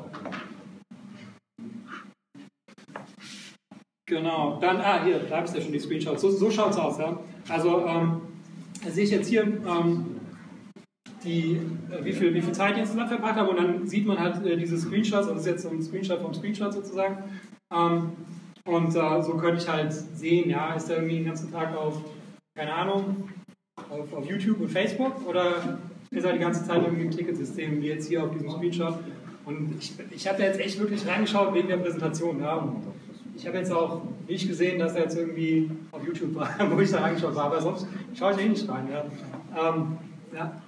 [4.10, 6.22] Genau, dann, ah, hier, da bist du ja schon die Screenshots.
[6.22, 7.20] So, so schaut es aus, ja.
[7.50, 8.22] Also, ähm,
[8.88, 10.18] sehe ich jetzt hier, ähm,
[11.26, 11.60] die,
[11.92, 14.46] äh, wie, viel, wie viel Zeit die insgesamt verbracht haben und dann sieht man halt
[14.46, 17.18] äh, diese Screenshots, also das ist jetzt so ein Screenshot vom Screenshot sozusagen.
[17.74, 18.12] Ähm,
[18.66, 22.02] und äh, so könnte ich halt sehen, ja, ist der irgendwie den ganzen Tag auf,
[22.56, 23.30] keine Ahnung,
[23.90, 25.80] auf, auf YouTube und Facebook oder
[26.12, 29.00] ist er die ganze Zeit irgendwie im Ticketsystem, wie jetzt hier auf diesem Screenshot.
[29.46, 32.42] Und ich, ich habe da jetzt echt wirklich reingeschaut wegen der Präsentation.
[32.42, 32.56] Ja.
[32.56, 32.84] Und
[33.38, 36.90] ich habe jetzt auch nicht gesehen, dass er jetzt irgendwie auf YouTube war, wo ich
[36.90, 38.88] da reingeschaut habe, aber sonst schaue ich eh nicht rein.
[38.92, 39.70] Ja.
[39.70, 39.98] Ähm,
[40.34, 40.62] ja.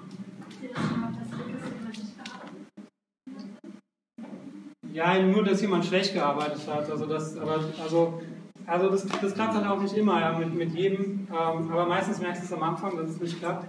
[4.93, 6.89] Ja, nur, dass jemand schlecht gearbeitet hat.
[6.89, 8.21] Also das, aber, also,
[8.65, 11.27] also das, das klappt halt auch nicht immer ja, mit, mit jedem.
[11.29, 13.67] Ähm, aber meistens merkst du es am Anfang, dass es nicht klappt.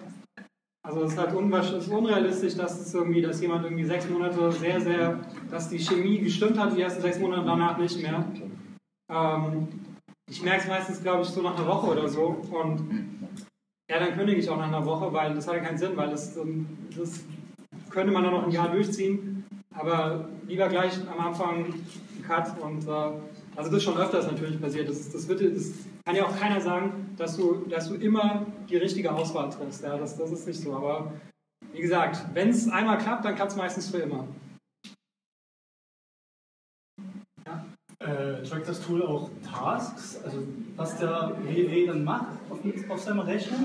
[0.82, 4.50] Also es ist halt es ist unrealistisch, dass es irgendwie, dass jemand irgendwie sechs Monate
[4.50, 8.24] sehr, sehr, dass die Chemie gestimmt hat, die ersten sechs Monate danach nicht mehr.
[9.10, 9.68] Ähm,
[10.28, 12.40] ich merke es meistens, glaube ich, so nach einer Woche oder so.
[12.50, 13.16] Und
[13.90, 16.10] ja, dann kündige ich auch nach einer Woche, weil das hat ja keinen Sinn, weil
[16.10, 17.24] das, ähm, das
[17.90, 19.44] könnte man dann noch ein Jahr durchziehen.
[19.74, 21.86] Aber lieber gleich am Anfang einen
[22.26, 22.90] Cut und äh,
[23.56, 24.88] also das ist schon öfters natürlich passiert.
[24.88, 25.72] Das, das, wird, das
[26.04, 29.82] kann ja auch keiner sagen, dass du, dass du immer die richtige Auswahl triffst.
[29.82, 30.74] Ja, das, das ist nicht so.
[30.74, 31.12] Aber
[31.72, 34.26] wie gesagt, wenn es einmal klappt, dann klappt es meistens für immer.
[38.02, 40.38] Äh, trackt das Tool auch Tasks, also
[40.74, 42.58] was der WE dann macht auf,
[42.88, 43.58] auf seinem Rechner?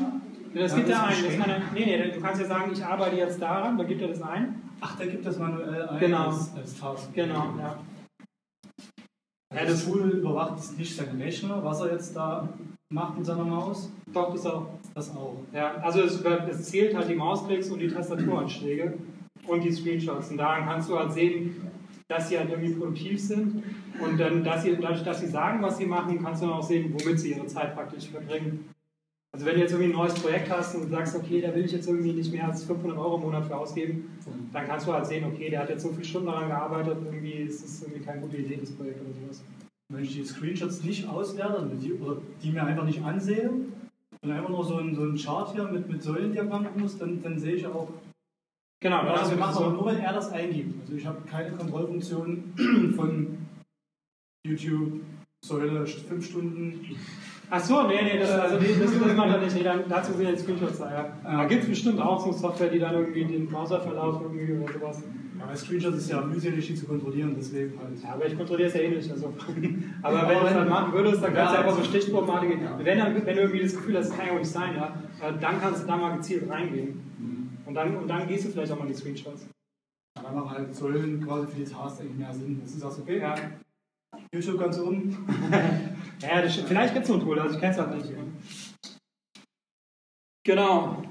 [0.54, 1.16] Ja, Das gibt er ein.
[1.26, 4.02] Das kann er, nee, nee, du kannst ja sagen, ich arbeite jetzt daran, dann gibt
[4.02, 4.62] er das ein.
[4.82, 6.28] Ach, der gibt das manuell ein Genau.
[6.28, 7.14] als, als Task.
[7.14, 7.78] Genau, ja.
[9.56, 12.50] Ja, das Tool überwacht nicht seinen Rechner, was er jetzt da
[12.92, 13.90] macht mit seiner Maus.
[14.14, 14.68] Doch, das auch.
[14.94, 15.38] Das auch.
[15.54, 18.98] Ja, also es, es zählt halt die Mausklicks und die Tastaturanschläge
[19.48, 20.30] und die Screenshots.
[20.32, 21.56] Und daran kannst du halt sehen,
[22.08, 23.64] dass sie halt irgendwie produktiv sind.
[24.00, 26.64] Und dann, dass sie, dadurch, dass sie sagen, was sie machen, kannst du dann auch
[26.64, 28.70] sehen, womit sie ihre Zeit praktisch verbringen.
[29.32, 31.72] Also wenn du jetzt irgendwie ein neues Projekt hast und sagst, okay, da will ich
[31.74, 34.18] jetzt irgendwie nicht mehr als 500 Euro im Monat für ausgeben,
[34.54, 37.34] dann kannst du halt sehen, okay, der hat jetzt so viele Stunden daran gearbeitet, irgendwie
[37.34, 39.44] ist das irgendwie keine gute Idee, das Projekt oder sowas.
[39.90, 43.52] Wenn ich die Screenshots nicht auswerte die, oder die mir einfach nicht ansehe
[44.22, 47.38] und einfach nur so einen, so einen Chart hier mit, mit Säulendiagrammen muss, dann, dann
[47.38, 47.90] sehe ich auch,
[48.86, 50.80] Genau, dann was hast wir machen, aber nur wenn er das eingibt.
[50.82, 52.54] Also ich habe keine Kontrollfunktion
[52.96, 53.38] von
[54.46, 55.02] YouTube,
[55.44, 56.86] Säule fünf Stunden.
[57.50, 59.56] Ach so, nee, nee, das, also die, das, das macht er nicht.
[59.56, 61.18] Nee, dann, dazu sind jetzt Screenshots da, ja.
[61.24, 65.02] Da gibt es bestimmt auch so Software, die dann irgendwie den Browserverlauf irgendwie oder sowas.
[65.40, 68.04] Ja, bei Screenshots ist ja mühselig, die zu kontrollieren, deswegen halt.
[68.04, 69.10] Ja, aber ich kontrolliere es ja eh nicht.
[69.10, 69.34] Also.
[70.04, 72.60] Aber wenn du es halt machen würdest, dann kannst du einfach so Stichprobenartige.
[72.84, 74.94] Wenn, dann- wenn du irgendwie das Gefühl hast, das kann ja auch nicht sein, ja,
[75.28, 77.02] äh, dann kannst du da mal gezielt reingehen.
[77.66, 79.48] Und dann, und dann gehst du vielleicht auch mal in die Screenshots.
[80.16, 82.60] Da machen halt Säulen quasi für die Tasks eigentlich mehr Sinn.
[82.62, 83.36] Das ist so, okay, Ja,
[84.34, 85.28] YouTube ganz um.
[86.22, 88.12] ja das vielleicht gibt es so ein Tool, also ich kenne es halt nicht.
[90.46, 91.04] Genau.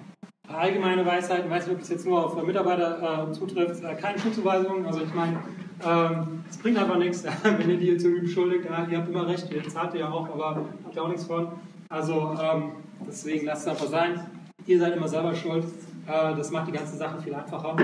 [0.46, 4.86] Allgemeine Weisheiten, weiß nicht, ob es jetzt nur auf Mitarbeiter äh, zutrifft, äh, keine Schuldzuweisung.
[4.86, 5.42] Also ich meine,
[5.84, 8.66] ähm, es bringt einfach nichts, wenn ihr die zu üben schuldigt.
[8.66, 11.24] Ja, ihr habt immer recht, ihr zahlt ihr ja auch, aber habt ihr auch nichts
[11.24, 11.48] von.
[11.88, 12.72] Also ähm,
[13.06, 14.26] deswegen lasst es einfach sein.
[14.66, 15.64] Ihr seid immer selber schuld.
[16.06, 17.76] Äh, das macht die ganze Sache viel einfacher.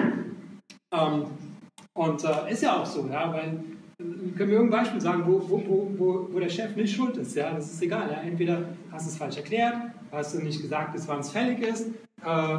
[0.92, 1.26] Ähm,
[1.94, 3.48] und äh, ist ja auch so, ja, weil
[3.98, 5.62] äh, können wir irgendein Beispiel sagen, wo, wo,
[5.98, 7.36] wo, wo, der Chef nicht schuld ist.
[7.36, 7.52] Ja?
[7.52, 8.10] Das ist egal.
[8.10, 8.20] Ja?
[8.20, 9.76] Entweder hast du es falsch erklärt,
[10.12, 11.88] hast du nicht gesagt, bis wann es fällig ist,
[12.24, 12.58] äh,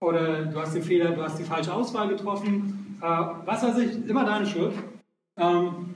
[0.00, 2.96] oder du hast den Fehler, du hast die falsche Auswahl getroffen.
[3.00, 3.06] Äh,
[3.44, 4.74] was weiß ich, immer deine Schuld.
[5.36, 5.94] Ähm,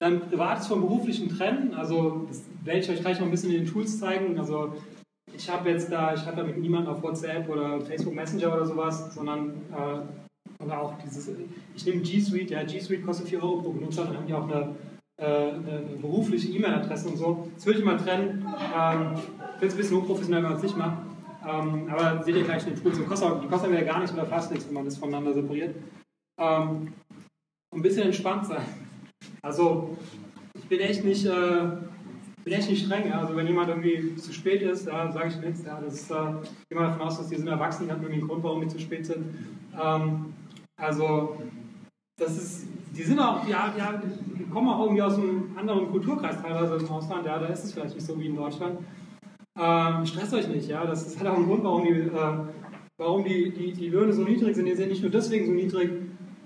[0.00, 1.74] dann privates vom beruflichen trennen.
[1.74, 4.38] Also das werde ich euch gleich noch ein bisschen in den Tools zeigen.
[4.38, 4.74] Also
[5.36, 8.66] ich habe jetzt da, ich habe da mit niemandem auf WhatsApp oder Facebook Messenger oder
[8.66, 11.30] sowas, sondern äh, oder auch dieses,
[11.74, 14.34] ich nehme G Suite, ja, G Suite kostet 4 Euro pro Benutzer, dann haben die
[14.34, 14.74] auch eine,
[15.20, 17.48] äh, eine berufliche E-Mail-Adresse und so.
[17.54, 18.46] Das würde ich mal trennen.
[18.76, 19.20] Ähm, ich
[19.58, 20.98] finde es ein bisschen unprofessionell, wenn man es nicht macht.
[21.46, 22.96] Ähm, aber seht ihr gleich in den Tools.
[22.98, 25.34] Die kosten, auch- die kosten ja gar nichts oder fast nichts, wenn man das voneinander
[25.34, 25.74] separiert.
[26.40, 26.92] Ähm,
[27.74, 28.64] ein bisschen entspannt sein.
[29.42, 29.96] Also,
[30.56, 31.66] ich bin echt nicht, äh,
[32.44, 33.12] bin echt nicht streng.
[33.12, 35.64] Also, wenn jemand irgendwie zu spät ist, ja, sage ich nichts.
[35.64, 35.80] Ja.
[35.80, 38.44] Das ist, äh, mal davon aus, dass die sind erwachsen, die haben irgendwie einen Grund,
[38.44, 39.24] warum die zu spät sind.
[39.80, 40.34] Ähm,
[40.76, 41.36] also,
[42.18, 44.00] das ist, die sind auch, ja, ja,
[44.38, 47.26] die kommen auch irgendwie aus einem anderen Kulturkreis teilweise im Ausland.
[47.26, 48.78] Ja, da ist es vielleicht nicht so wie in Deutschland.
[49.58, 50.84] Ähm, stresst euch nicht, ja.
[50.84, 52.38] Das ist halt auch ein Grund, warum die, äh,
[52.98, 54.66] warum die, die, die Löhne so niedrig sind.
[54.66, 55.90] Die sind nicht nur deswegen so niedrig,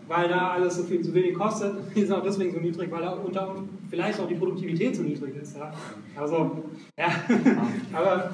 [0.08, 3.02] weil da alles so viel zu wenig kostet, die sind auch deswegen so niedrig, weil
[3.02, 3.54] da unter
[3.88, 5.56] vielleicht auch die Produktivität so niedrig ist.
[5.56, 5.72] Ja.
[6.16, 6.64] Also,
[6.98, 7.08] ja,
[7.92, 8.30] aber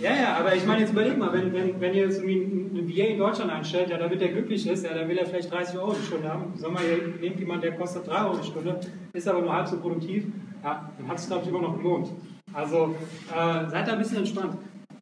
[0.00, 2.88] ja, ja, aber ich meine, jetzt überleg mal, wenn, wenn, wenn ihr jetzt irgendwie einen
[2.88, 5.78] VA in Deutschland einstellt, ja, damit der glücklich ist, ja, dann will er vielleicht 30
[5.78, 6.52] Euro die Stunde haben.
[6.56, 8.80] Sagen wir ihr nehmt jemanden, der kostet 3 Euro die Stunde,
[9.12, 10.24] ist aber nur halb so produktiv,
[10.64, 12.10] ja, dann hat es, glaube ich, immer noch gelohnt.
[12.52, 12.94] Also,
[13.30, 14.56] äh, seid da ein bisschen entspannt.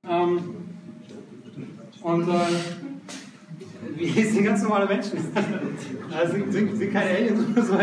[0.08, 0.54] Ähm,
[2.02, 2.32] und äh,
[3.96, 5.18] wir sind ganz normale Menschen.
[6.16, 7.78] Also sind, sind, sind keine Aliens oder so.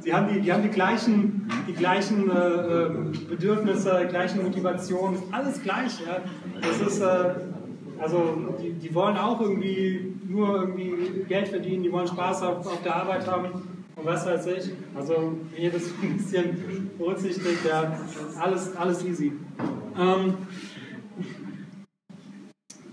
[0.00, 2.90] Sie haben die, die, haben die gleichen, die gleichen äh, äh,
[3.28, 6.00] Bedürfnisse, die gleichen Motivationen, alles gleich.
[6.00, 6.20] Ja.
[6.60, 7.34] Das ist, äh,
[7.98, 12.82] also die, die wollen auch irgendwie nur irgendwie Geld verdienen, die wollen Spaß auf, auf
[12.82, 13.46] der Arbeit haben
[13.96, 14.72] und was weiß ich.
[14.94, 17.98] Also wenn ihr das ein bisschen berücksichtigt, ja,
[18.38, 19.32] alles, alles easy.
[19.98, 20.34] Ähm,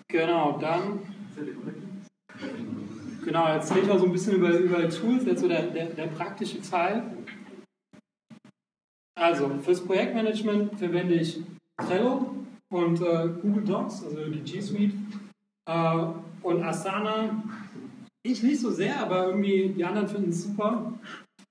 [0.07, 0.99] genau, dann.
[3.23, 6.07] Genau, jetzt reden wir so ein bisschen über, über Tools, jetzt so der, der, der
[6.07, 7.03] praktische Teil.
[9.15, 11.41] Also, fürs Projektmanagement verwende ich
[11.77, 12.35] Trello
[12.69, 14.93] und äh, Google Docs, also die G Suite.
[15.69, 16.05] Äh,
[16.41, 17.43] und Asana,
[18.23, 20.93] ich nicht so sehr, aber irgendwie die anderen finden es super.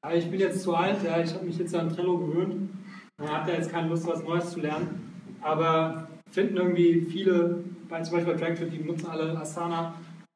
[0.02, 2.70] Aber ich bin jetzt zu alt, ja, ich habe mich jetzt an Trello gewöhnt.
[3.18, 5.00] Man hat ja jetzt keine Lust, was Neues zu lernen.
[5.40, 9.94] Aber finden irgendwie viele, zum Beispiel bei Dragfit, die benutzen alle Asana.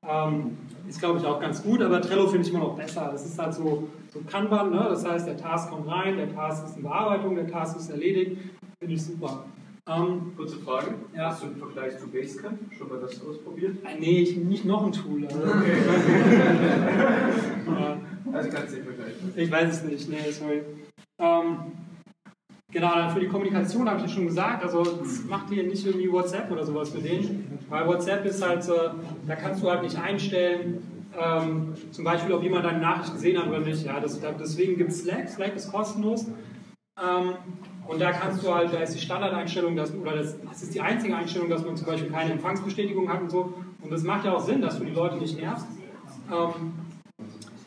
[0.09, 3.09] Ähm, ist, glaube ich, auch ganz gut, aber Trello finde ich immer noch besser.
[3.13, 4.87] Das ist halt so, so Kanban, ne?
[4.89, 8.39] das heißt, der Task kommt rein, der Task ist in Bearbeitung, der Task ist erledigt.
[8.79, 9.45] Finde ich super.
[9.89, 10.95] Ähm, Kurze Frage.
[11.15, 11.31] Ja.
[11.31, 12.59] Hast du einen Vergleich zu Basecamp?
[12.77, 13.77] Schon mal das ausprobiert?
[13.85, 15.25] äh, nee, ich, nicht noch ein Tool.
[15.27, 15.41] Also,
[17.71, 17.97] ja.
[18.33, 19.33] Also kannst du den vergleichen.
[19.37, 20.63] Ich weiß es nicht, nee, sorry.
[21.19, 21.57] Ähm,
[22.77, 24.85] genau, für die Kommunikation habe ich ja schon gesagt, also
[25.29, 28.69] macht hier nicht irgendwie WhatsApp oder sowas für den, weil WhatsApp ist halt,
[29.27, 30.83] da kannst du halt nicht einstellen,
[31.19, 33.85] ähm, zum Beispiel, ob jemand deine Nachricht gesehen hat oder nicht.
[33.85, 36.27] Ja, das, da, deswegen gibt es Slack, Slack ist kostenlos.
[37.03, 37.35] Ähm,
[37.87, 40.81] und da kannst du halt, da ist die Standardeinstellung, dass, oder das, das ist die
[40.81, 43.55] einzige Einstellung, dass man zum Beispiel keine Empfangsbestätigung hat und so.
[43.81, 45.67] Und das macht ja auch Sinn, dass du die Leute nicht nervst.
[46.31, 46.73] Ähm,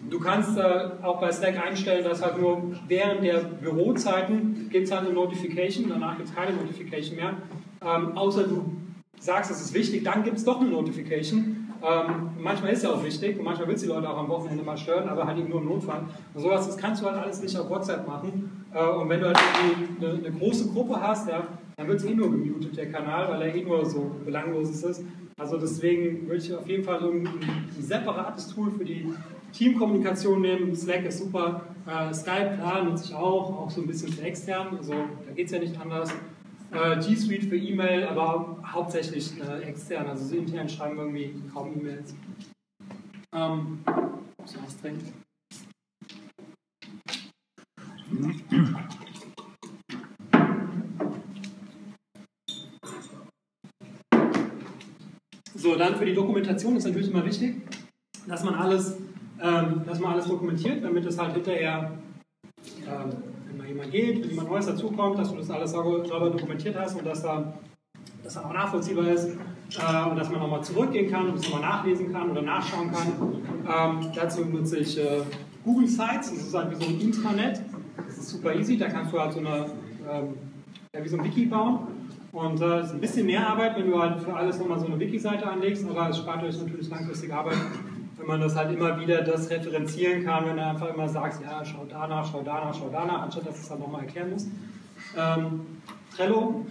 [0.08, 4.92] Du kannst äh, auch bei Slack einstellen, dass halt nur während der Bürozeiten gibt es
[4.92, 7.34] halt eine Notification, danach gibt es keine Notification mehr.
[7.82, 8.72] Ähm, außer du
[9.20, 11.74] sagst, das ist wichtig, dann gibt es doch eine Notification.
[11.82, 14.64] Ähm, manchmal ist ja auch wichtig und manchmal willst du die Leute auch am Wochenende
[14.64, 16.04] mal stören, aber halt eben nur im Notfall.
[16.34, 18.66] Und sowas, das kannst du halt alles nicht auf WhatsApp machen.
[18.74, 19.40] Äh, und wenn du halt
[20.00, 23.42] eine, eine große Gruppe hast, ja, dann wird es eh nur gemutet, der Kanal, weil
[23.42, 25.04] er eh nur so belangloses ist.
[25.38, 29.06] Also deswegen würde ich auf jeden Fall irgendein ein separates Tool für die
[29.52, 30.76] Teamkommunikation nehmen.
[30.76, 31.66] Slack ist super.
[31.88, 34.78] Äh, Skype, klar, nutze ich auch, auch so ein bisschen für extern.
[34.78, 36.12] Also da geht es ja nicht anders.
[36.72, 40.08] Äh, G Suite für E-Mail, aber hauptsächlich äh, extern.
[40.08, 42.16] Also so intern schreiben wir irgendwie kaum E-Mails.
[43.34, 43.80] Ähm,
[44.46, 45.14] ich was trinken?
[55.56, 57.62] So, dann für die Dokumentation ist natürlich immer wichtig,
[58.28, 58.98] dass man alles,
[59.42, 61.92] ähm, dass man alles dokumentiert, damit es halt hinterher,
[62.86, 63.12] ähm,
[63.48, 66.98] wenn mal jemand geht, wenn jemand Neues dazukommt, dass du das alles sauber, dokumentiert hast
[66.98, 67.54] und dass da
[68.24, 72.12] dass auch nachvollziehbar ist äh, und dass man nochmal zurückgehen kann und das nochmal nachlesen
[72.12, 73.08] kann oder nachschauen kann.
[73.66, 75.22] Ähm, dazu nutze ich äh,
[75.64, 77.62] Google Sites, das ist halt wie so ein Intranet.
[78.06, 79.66] Das ist super easy, da kannst du halt so eine,
[80.10, 80.36] ähm,
[80.94, 81.80] ja, wie so ein Wiki bauen.
[82.32, 84.86] Und es äh, ist ein bisschen mehr Arbeit, wenn du halt für alles nochmal so
[84.86, 87.58] eine Wiki-Seite anlegst, aber es spart euch natürlich langfristig Arbeit,
[88.20, 91.64] wenn man das halt immer wieder das referenzieren kann, wenn du einfach immer sagst, ja,
[91.64, 94.50] schau danach, schau danach, schau danach, anstatt dass du es dann nochmal erklären musst.
[95.18, 95.66] Ähm,
[96.16, 96.66] Trello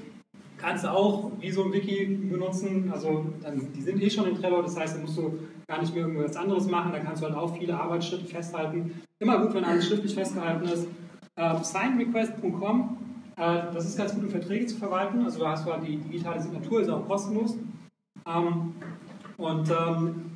[0.58, 4.36] kannst du auch wie so ein Wiki benutzen, also dann, die sind eh schon in
[4.36, 7.26] Trello, das heißt, da musst du gar nicht mehr irgendwas anderes machen, da kannst du
[7.26, 9.00] halt auch viele Arbeitsschritte festhalten.
[9.18, 10.86] Immer gut, wenn alles schriftlich festgehalten ist.
[11.36, 12.98] Äh, signrequest.com
[13.38, 15.24] äh, das ist ganz gut, um Verträge zu verwalten.
[15.24, 17.56] Also da hast du halt die digitale Signatur, ist auch kostenlos.
[18.26, 18.74] Ähm,
[19.36, 20.27] und ähm,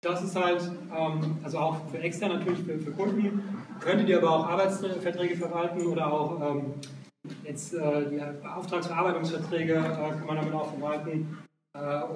[0.00, 0.62] das ist halt,
[0.96, 3.42] ähm, also auch für extern natürlich, für, für Kunden,
[3.80, 6.62] könntet ihr aber auch Arbeitsverträge verwalten oder auch
[7.44, 11.38] jetzt äh, die Auftragsverarbeitungsverträge äh, kann man damit auch verwalten.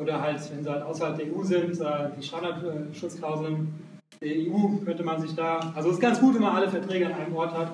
[0.00, 1.78] oder halt, wenn sie halt außerhalb der EU sind,
[2.18, 3.72] die Standardschutzklauseln
[4.20, 7.06] der EU könnte man sich da, also es ist ganz gut, wenn man alle Verträge
[7.06, 7.72] an einem Ort hat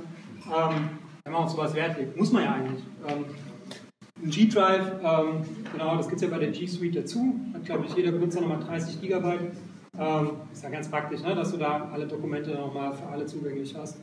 [1.25, 2.17] wenn man auf sowas Wert legt.
[2.17, 2.83] Muss man ja eigentlich.
[3.07, 3.25] Ähm,
[4.23, 5.43] ein G-Drive, ähm,
[5.73, 7.35] genau, das gibt es ja bei der G Suite dazu.
[7.55, 9.39] Hat, glaube ich, jeder Benutzer nochmal 30 GB.
[9.99, 13.75] Ähm, ist ja ganz praktisch, ne, dass du da alle Dokumente nochmal für alle zugänglich
[13.75, 13.99] hast.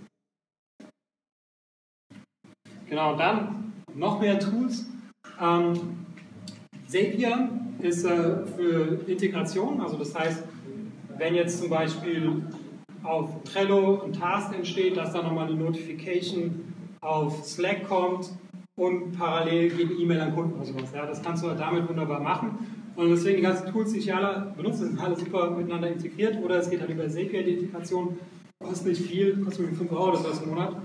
[2.90, 4.90] Genau, dann noch mehr Tools.
[5.42, 6.06] Ähm,
[6.88, 10.44] Zapier ist äh, für Integration, also das heißt,
[11.18, 12.44] wenn jetzt zum Beispiel
[13.04, 18.32] auf Trello ein Task entsteht, dass da nochmal eine Notification auf Slack kommt
[18.76, 20.92] und parallel geht E-Mail an Kunden oder sowas.
[20.94, 22.77] Ja, das kannst du halt damit wunderbar machen.
[22.98, 26.36] Und deswegen die ganzen Tools, die ich alle benutze, sind alle super miteinander integriert.
[26.44, 28.18] Oder es geht halt über Zapier, die Integration.
[28.60, 30.78] Kostet nicht viel, kostet mir 5 Euro das was im Monat.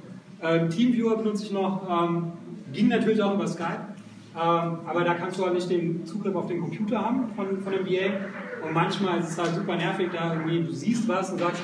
[0.43, 1.89] Ähm, Teamviewer benutze ich noch.
[1.89, 2.33] Ähm,
[2.71, 3.95] ging natürlich auch über Skype.
[4.35, 4.41] Ähm,
[4.87, 7.87] aber da kannst du halt nicht den Zugriff auf den Computer haben von, von dem
[7.87, 8.67] VA.
[8.67, 11.63] Und manchmal ist es halt super nervig, da irgendwie, du siehst was und sagst,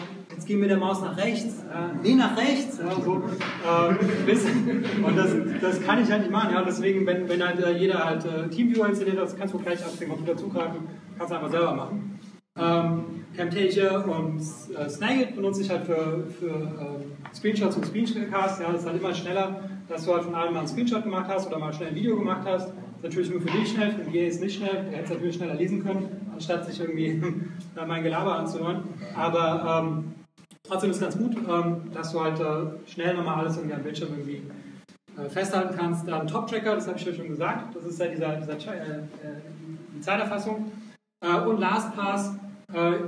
[0.49, 2.79] gehen wir der Maus nach rechts, äh, nee, nach rechts.
[2.79, 5.31] Ja, so, äh, und das,
[5.61, 6.55] das kann ich halt nicht machen.
[6.55, 9.85] Ja, deswegen, wenn, wenn halt äh, jeder halt äh, Teamviewer installiert, das kannst du gleich
[9.85, 12.19] auf den Computer zugreifen, kannst du einfach selber machen.
[12.57, 13.05] Ähm,
[13.37, 18.61] Camtasia und äh, Snagit benutze ich halt für, für äh, Screenshots und Screencasts.
[18.61, 21.27] Ja, das ist halt immer schneller, dass du halt von allem mal einen Screenshot gemacht
[21.29, 22.73] hast oder mal schnell ein Video gemacht hast.
[23.03, 24.87] Natürlich nur für dich schnell, für den ist nicht schnell.
[24.91, 27.23] Der hätte es natürlich schneller lesen können, anstatt sich irgendwie
[27.87, 28.83] mein Gelaber anzuhören.
[29.15, 30.18] Aber ähm,
[30.69, 33.83] Trotzdem ist es ganz gut, ähm, dass du halt äh, schnell nochmal alles irgendwie am
[33.83, 34.43] Bildschirm irgendwie
[35.17, 36.07] äh, festhalten kannst.
[36.07, 39.01] Dann Top-Tracker, das habe ich ja schon gesagt, das ist ja dieser, dieser äh,
[39.95, 40.71] die Zeiterfassung.
[41.47, 42.37] und LastPass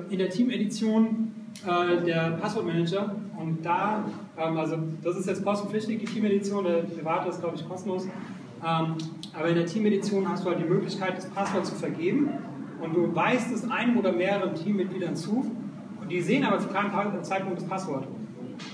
[0.08, 1.32] in der Team-Edition
[1.64, 3.14] der Passwortmanager.
[3.38, 4.04] Und da,
[4.36, 8.04] ähm, also das ist jetzt kostenpflichtig, die Team-Edition, der private ist glaube ich kostenlos.
[8.04, 8.96] Ähm,
[9.34, 12.30] aber in der Team-Edition hast du halt die Möglichkeit, das Passwort zu vergeben.
[12.80, 15.50] Und du weißt es einem oder mehreren Teammitgliedern zu
[16.10, 18.06] die sehen aber zu keinem Zeitpunkt das Passwort.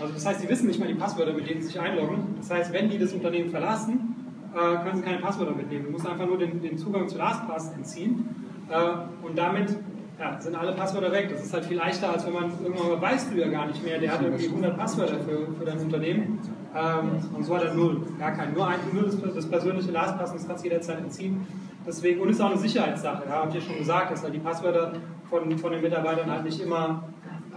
[0.00, 2.34] Also das heißt, sie wissen nicht mal die Passwörter, mit denen sie sich einloggen.
[2.38, 4.16] Das heißt, wenn die das Unternehmen verlassen,
[4.52, 5.84] äh, können sie keine Passwörter mitnehmen.
[5.86, 8.28] Du musst einfach nur den, den Zugang zu LastPass entziehen
[8.68, 9.76] äh, und damit
[10.18, 11.28] ja, sind alle Passwörter weg.
[11.30, 13.98] Das ist halt viel leichter, als wenn man irgendwann weißt du ja gar nicht mehr,
[13.98, 16.38] der hat irgendwie 100 Passwörter für, für dein Unternehmen
[16.74, 18.54] ähm, und so hat er null, gar keinen.
[18.54, 21.46] Nur, ein, nur das, das persönliche LastPass das kannst du jederzeit entziehen.
[21.86, 24.40] Deswegen, und es ist auch eine Sicherheitssache, ja, habt ihr schon gesagt, dass halt die
[24.40, 24.92] Passwörter
[25.30, 27.04] von, von den Mitarbeitern halt nicht immer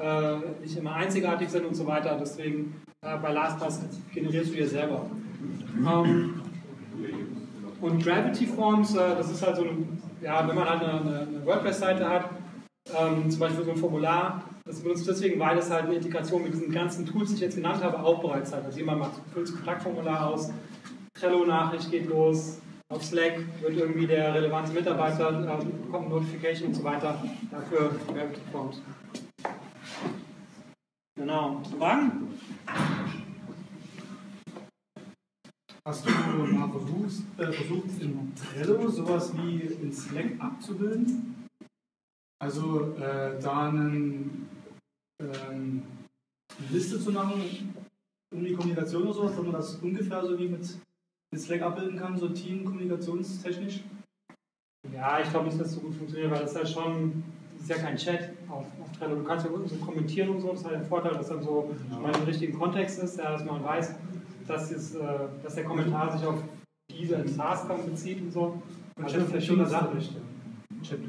[0.02, 2.18] äh, nicht immer einzigartig sind und so weiter.
[2.20, 3.82] Deswegen äh, bei LastPass
[4.14, 5.06] generierst du dir selber.
[5.78, 6.42] Ähm,
[7.82, 11.46] und Gravity Forms, äh, das ist halt so ein, ja, wenn man halt eine, eine
[11.46, 12.30] WordPress-Seite hat,
[12.98, 16.54] ähm, zum Beispiel so ein Formular, das benutzt deswegen, weil es halt eine Integration mit
[16.54, 18.66] diesen ganzen Tools, die ich jetzt genannt habe, auch bereits hat.
[18.66, 20.52] Also jemand macht, füllt das Kontaktformular aus,
[21.14, 22.60] Trello-Nachricht geht los,
[22.90, 27.24] auf Slack wird irgendwie der relevante Mitarbeiter, äh, kommt Notification und so weiter.
[27.52, 28.82] Dafür Gravity Forms.
[31.20, 31.62] Genau.
[31.78, 32.30] Fragen?
[35.86, 41.46] Hast du mal versucht, äh, versucht in Trello sowas wie in Slack abzubilden?
[42.42, 44.48] Also äh, da einen
[45.20, 45.84] ähm,
[46.58, 47.74] eine Liste zu machen,
[48.34, 50.80] um die Kommunikation oder sowas, dass man das ungefähr so wie mit,
[51.34, 53.84] mit Slack abbilden kann, so teamkommunikationstechnisch?
[54.94, 57.39] Ja, ich glaube nicht, dass es so gut funktioniert, weil das ist ja schon, das
[57.60, 59.16] ist ja kein Chat auf, auf Trello.
[59.16, 62.02] Du kannst ja so kommentieren und so, das hat den Vorteil, dass dann so schon
[62.02, 63.96] mal im richtigen Kontext ist, ja, dass man weiß,
[64.48, 65.06] dass, es, äh,
[65.44, 66.42] dass der Kommentar sich auf
[66.90, 68.62] diese Task dann bezieht und so.
[68.98, 70.00] Und Also das ist verschiedene Sachen.
[70.82, 71.00] Chat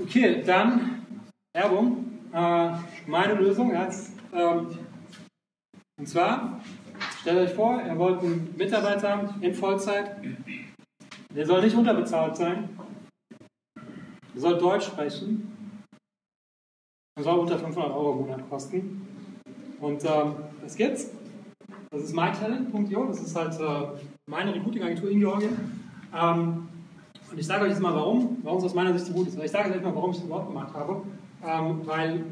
[0.00, 1.06] Okay, dann
[1.54, 2.06] Werbung.
[2.32, 2.70] Äh,
[3.06, 4.12] meine Lösung jetzt.
[4.32, 4.68] Ähm,
[5.98, 6.60] und zwar,
[7.20, 10.16] stellt euch vor, ihr wollt einen Mitarbeiter in Vollzeit.
[11.34, 12.68] Der soll nicht unterbezahlt sein.
[14.34, 15.76] Der soll Deutsch sprechen.
[17.16, 19.06] Der soll unter 500 Euro im Monat kosten.
[19.80, 21.10] Und ähm, das gibt's.
[21.90, 23.06] Das ist mytalent.io.
[23.06, 25.56] Das ist halt äh, meine Recruiting-Agentur in Georgien.
[26.14, 26.68] Ähm,
[27.30, 29.38] und ich sage euch jetzt mal, warum, warum es aus meiner Sicht so gut ist.
[29.38, 31.02] Ich sage euch mal, warum ich es überhaupt gemacht habe.
[31.44, 32.24] Ähm, weil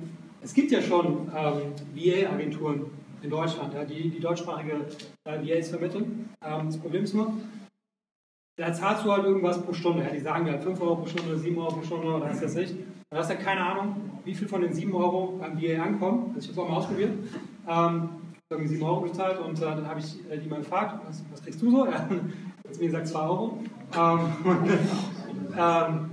[0.42, 2.86] es gibt ja schon ähm, VA-Agenturen
[3.22, 4.86] in Deutschland, ja, die, die deutschsprachige
[5.24, 6.30] äh, VAs vermitteln.
[6.44, 7.32] Ähm, das Problem ist nur,
[8.58, 10.02] da zahlst du halt irgendwas pro Stunde.
[10.02, 12.56] Ja, die sagen ja 5 Euro pro Stunde, 7 Euro pro Stunde oder was weiß
[12.56, 12.74] ich.
[13.10, 16.32] Du hast ja keine Ahnung, wie viel von den 7 Euro beim VA ankommen.
[16.34, 17.12] Also ich habe es auch mal ausprobiert.
[17.68, 18.08] Ähm,
[18.50, 21.24] ich habe 7 Euro bezahlt und äh, dann habe ich äh, die mal gefragt, was,
[21.30, 21.86] was kriegst du so?
[21.90, 23.58] Ja, hat mir gesagt 2 Euro.
[23.96, 24.70] Ähm, und,
[25.56, 26.10] ähm,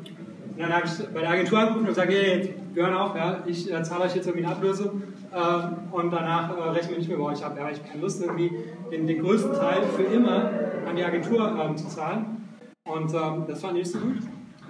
[0.52, 3.40] und dann habe ich bei der Agentur angerufen und gesagt, hey, wir hören auf, ja,
[3.48, 4.94] ich äh, zahle euch jetzt irgendwie eine Ablöse
[5.34, 7.56] ähm, und danach äh, rechnen wir nicht mehr bei euch ab.
[7.58, 8.52] Ja, ich habe keine Lust, irgendwie
[8.92, 10.52] den, den größten Teil für immer
[10.88, 12.48] an die Agentur ähm, zu zahlen.
[12.88, 14.18] Und ähm, das fand ich nicht so gut.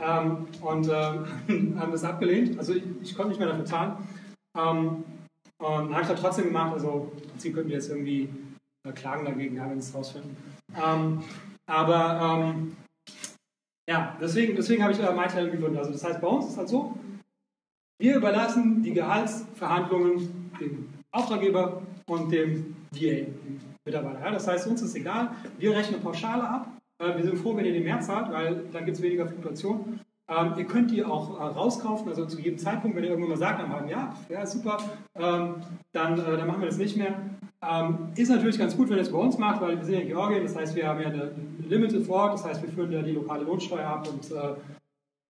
[0.02, 2.58] Ähm, und ähm, haben das abgelehnt.
[2.58, 3.94] Also ich, ich konnte nicht mehr dafür zahlen.
[4.58, 5.04] Ähm,
[5.58, 6.74] und habe ich dann trotzdem gemacht.
[6.74, 8.30] Also sie könnten jetzt irgendwie
[8.88, 10.36] äh, klagen dagegen, ja, wenn sie es rausfinden.
[11.68, 12.54] Aber
[13.88, 15.80] ja, deswegen, deswegen habe ich äh, MyTel gegründet.
[15.80, 16.98] Also das heißt, bei uns ist halt so,
[18.00, 24.20] wir überlassen die Gehaltsverhandlungen dem Auftraggeber und dem VA, dem Mitarbeiter.
[24.22, 26.68] Ja, das heißt, uns ist egal, wir rechnen Pauschale ab.
[27.00, 30.00] Äh, wir sind froh, wenn ihr die mehr zahlt, weil dann gibt es weniger Fluktuation.
[30.28, 33.38] Ähm, ihr könnt die auch äh, rauskaufen, also zu jedem Zeitpunkt, wenn ihr irgendwann mal
[33.38, 34.78] sagt, am halben Jahr, ja, super,
[35.14, 35.56] ähm,
[35.92, 37.14] dann, äh, dann machen wir das nicht mehr.
[37.62, 40.00] Ähm, ist natürlich ganz gut, wenn ihr es bei uns macht, weil wir sind ja
[40.02, 41.32] in Georgien, das heißt, wir haben ja eine,
[41.68, 44.56] Limited vor das heißt, wir führen ja die lokale Lohnsteuer ab und äh,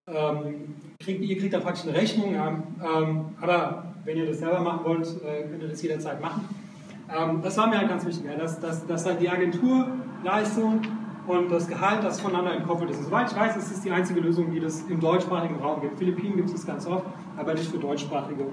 [0.08, 2.34] ähm, kriegt, ihr kriegt dann praktisch eine Rechnung.
[2.34, 6.48] Ja, ähm, aber wenn ihr das selber machen wollt, äh, könnt ihr das jederzeit machen.
[7.14, 10.80] Ähm, das war mir halt ganz wichtig, dass, dass, dass halt die Agenturleistung
[11.26, 13.04] und das Gehalt, das voneinander entkoppelt ist.
[13.04, 15.98] Soweit ich weiß, ist das die einzige Lösung, die es im deutschsprachigen Raum gibt.
[15.98, 17.04] Philippinen gibt es das ganz oft,
[17.36, 18.44] aber nicht für deutschsprachige.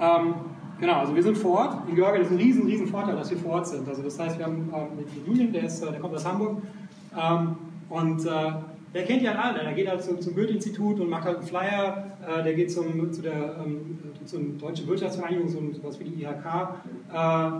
[0.00, 0.34] Ähm,
[0.80, 1.88] genau, also wir sind vor Ort.
[1.88, 3.88] In Georgien ist ein riesen, riesen Vorteil, dass wir vor Ort sind.
[3.88, 6.62] Also das heißt, wir haben ähm, den Julian, der, ist, äh, der kommt aus Hamburg
[7.16, 7.56] ähm,
[7.88, 8.52] und äh,
[8.94, 9.60] der kennt ja alle.
[9.64, 12.06] Der geht halt zum, zum Goethe-Institut und macht halt einen Flyer.
[12.26, 16.46] Äh, der geht zum, zu der ähm, zur Deutschen Wirtschaftsvereinigung, so sowas wie die IHK,
[17.12, 17.50] äh,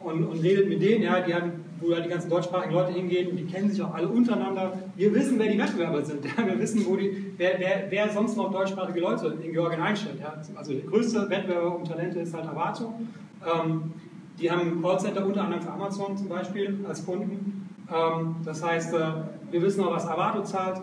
[0.00, 3.30] und, und redet mit denen, ja, die haben, wo halt die ganzen deutschsprachigen Leute hingehen
[3.30, 4.72] und die kennen sich auch alle untereinander.
[4.96, 6.24] Wir wissen, wer die Wettbewerber sind.
[6.24, 6.46] Ja.
[6.46, 10.20] Wir wissen, wo die, wer, wer, wer sonst noch deutschsprachige Leute in Georgien einstellt.
[10.20, 10.40] Ja.
[10.54, 12.94] Also der größte Wettbewerber um Talente ist halt Avato.
[13.44, 13.92] Ähm,
[14.38, 17.68] die haben ein Callcenter unter anderem für Amazon zum Beispiel als Kunden.
[17.92, 18.98] Ähm, das heißt, äh,
[19.50, 20.80] wir wissen auch, was Avato zahlt.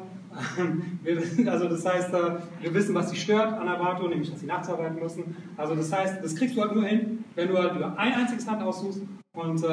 [1.04, 4.46] Wissen, also das heißt, äh, wir wissen, was sie stört an Avato, nämlich, dass sie
[4.46, 5.36] nachts arbeiten müssen.
[5.56, 8.46] Also das heißt, das kriegst du halt nur hin, wenn du halt über ein einziges
[8.46, 9.02] Land aussuchst
[9.34, 9.68] und, äh,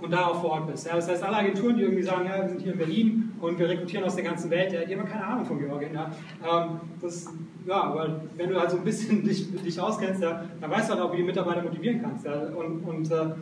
[0.00, 0.86] und da auch vor Ort bist.
[0.86, 3.68] Das heißt, alle Agenturen, die irgendwie sagen, ja, wir sind hier in Berlin und wir
[3.68, 5.92] rekrutieren aus der ganzen Welt, die haben keine Ahnung von Georgien.
[5.94, 7.26] Ähm, das,
[7.66, 11.02] ja, weil wenn du halt so ein bisschen dich, dich auskennst, dann weißt du halt
[11.02, 12.26] auch, wie du Mitarbeiter motivieren kannst.
[12.26, 13.34] Und, und äh,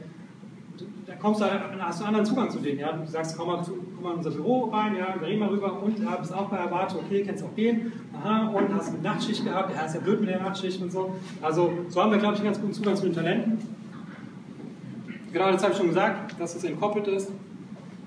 [1.06, 2.78] da kommst du, hast du einen anderen Zugang zu denen.
[2.78, 2.92] Ja?
[2.92, 5.48] Du sagst, komm mal, zu, komm mal in unser Büro rein, ja, wir reden mal
[5.48, 9.02] rüber und ja, bist auch bei Avato, okay, kennst auch den, aha, und hast eine
[9.02, 11.14] Nachtschicht gehabt, ja, ist ja blöd mit der Nachtschicht und so.
[11.42, 13.58] Also so haben wir, glaube ich, einen ganz guten Zugang zu den Talenten.
[15.32, 17.32] Genau, das habe ich schon gesagt, dass es entkoppelt ist.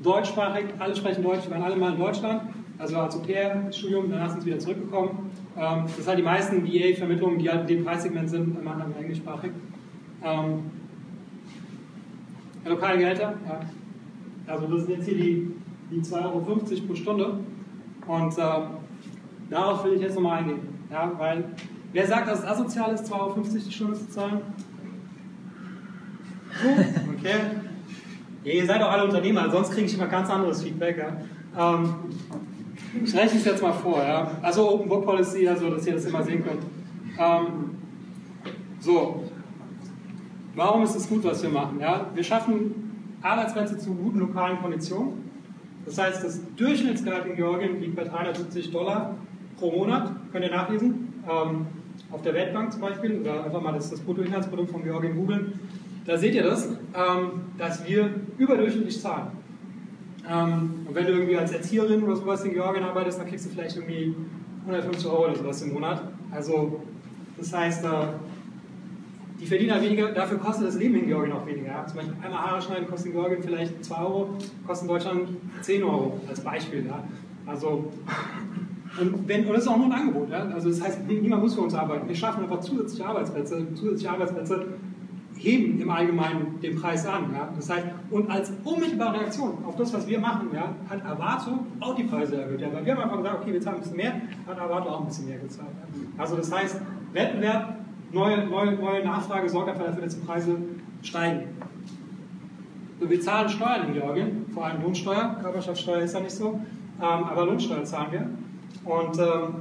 [0.01, 2.41] Deutschsprachig, alle sprechen Deutsch, wir waren alle mal in Deutschland,
[2.79, 5.29] also als Au-pair-Studium, danach sind sie wieder zurückgekommen.
[5.55, 8.95] Ähm, das sind halt die meisten VA-Vermittlungen, die halt in dem Preissegment sind, machen dann
[8.99, 9.51] englischsprachig.
[10.23, 10.71] Ähm,
[12.69, 13.59] lokale Gehälter, ja.
[14.47, 15.51] Also das sind jetzt hier die,
[15.91, 16.39] die 2,50 Euro
[16.87, 17.39] pro Stunde.
[18.07, 18.41] Und äh,
[19.49, 20.59] darauf will ich jetzt nochmal eingehen.
[20.91, 21.45] Ja, weil
[21.93, 24.41] wer sagt, dass es asozial ist, 2,50 Euro die Stunde zu zahlen?
[27.17, 27.35] Okay.
[28.43, 30.97] Ja, ihr seid auch alle Unternehmer, sonst kriege ich immer ganz anderes Feedback.
[30.97, 31.75] Ja.
[31.75, 31.95] Ähm,
[33.03, 34.03] ich rechne es jetzt mal vor.
[34.03, 34.31] Ja.
[34.41, 36.63] Also Open Book Policy, also dass ihr das immer sehen könnt.
[37.17, 37.77] Ähm,
[38.79, 39.30] so,
[40.55, 41.79] Warum ist es gut, was wir machen?
[41.79, 45.31] Ja, wir schaffen Arbeitsplätze zu guten lokalen Konditionen.
[45.85, 49.15] Das heißt, das Durchschnittsgehalt in Georgien liegt bei 370 Dollar
[49.57, 51.67] pro Monat, könnt ihr nachlesen, ähm,
[52.11, 55.53] auf der Weltbank zum Beispiel, oder einfach mal das, das Bruttoinlandsprodukt von Georgien googeln.
[56.05, 59.27] Da seht ihr das, ähm, dass wir überdurchschnittlich zahlen.
[60.29, 63.49] Ähm, und wenn du irgendwie als Erzieherin oder sowas in Georgien arbeitest, dann kriegst du
[63.49, 64.15] vielleicht irgendwie
[64.65, 66.03] 150 Euro oder sowas im Monat.
[66.31, 66.81] Also,
[67.37, 67.87] das heißt, äh,
[69.41, 71.67] die verdienen halt weniger, dafür kostet das Leben in Georgien auch weniger.
[71.67, 71.85] Ja?
[71.87, 74.29] Zum Beispiel einmal Haare schneiden kostet in Georgien vielleicht 2 Euro,
[74.67, 75.29] kostet in Deutschland
[75.61, 76.85] 10 Euro als Beispiel.
[76.85, 77.03] Ja?
[77.47, 77.91] Also,
[78.99, 80.29] und, wenn, und das ist auch nur ein Angebot.
[80.29, 80.43] Ja?
[80.53, 82.07] Also das heißt, niemand muss für uns arbeiten.
[82.07, 83.65] Wir schaffen einfach zusätzliche Arbeitsplätze.
[83.73, 84.67] Zusätzliche Arbeitsplätze
[85.37, 87.33] heben im Allgemeinen den Preis an.
[87.33, 87.49] Ja?
[87.55, 91.95] Das heißt, und als unmittelbare Reaktion auf das, was wir machen, ja, hat Avato auch
[91.95, 92.61] die Preise erhöht.
[92.61, 92.67] Ja?
[92.71, 95.07] Weil wir haben einfach gesagt, okay, wir zahlen ein bisschen mehr, hat Avato auch ein
[95.07, 95.71] bisschen mehr gezahlt.
[95.79, 96.21] Ja?
[96.21, 96.79] Also das heißt,
[97.13, 97.80] Wettbewerb,
[98.11, 100.57] neue, neue, neue Nachfrage sorgt einfach dafür, dass die Preise
[101.01, 101.47] steigen.
[102.99, 106.59] So, wir zahlen Steuern in Georgien, vor allem Lohnsteuer, Körperschaftssteuer ist ja nicht so,
[106.99, 108.29] ähm, aber Lohnsteuer zahlen wir.
[108.83, 109.55] Und ähm,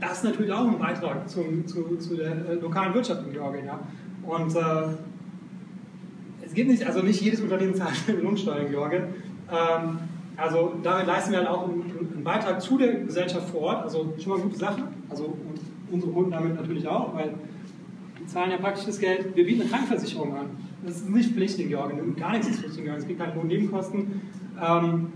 [0.00, 3.66] das ist natürlich auch ein Beitrag zum, zu, zu der äh, lokalen Wirtschaft in Georgien.
[3.66, 3.80] Ja?
[4.22, 4.94] Und äh,
[6.44, 9.04] es gibt nicht, also nicht jedes Unternehmen zahlt Lohnsteuer in Georgien.
[9.50, 9.98] Ähm,
[10.36, 13.84] also damit leisten wir halt auch einen, einen, Beitrag zu der Gesellschaft vor Ort.
[13.84, 14.82] Also schon mal gute Sache.
[15.08, 15.60] Also und
[15.90, 17.34] unsere Kunden damit natürlich auch, weil
[18.26, 19.34] zahlen ja praktisch das Geld.
[19.34, 20.50] Wir bieten eine Krankenversicherung an.
[20.84, 22.16] Das ist nicht Pflicht in Georgien.
[22.16, 23.02] Gar nichts ist Pflicht in Georgien.
[23.02, 24.20] Es gibt keine hohen Nebenkosten.
[24.62, 25.12] Ähm,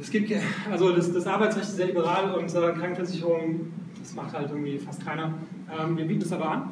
[0.00, 0.32] es gibt,
[0.70, 5.04] also das, das, Arbeitsrecht ist sehr liberal und äh, Krankenversicherung, das macht halt irgendwie fast
[5.04, 5.34] keiner.
[5.80, 6.70] Ähm, wir bieten es aber an.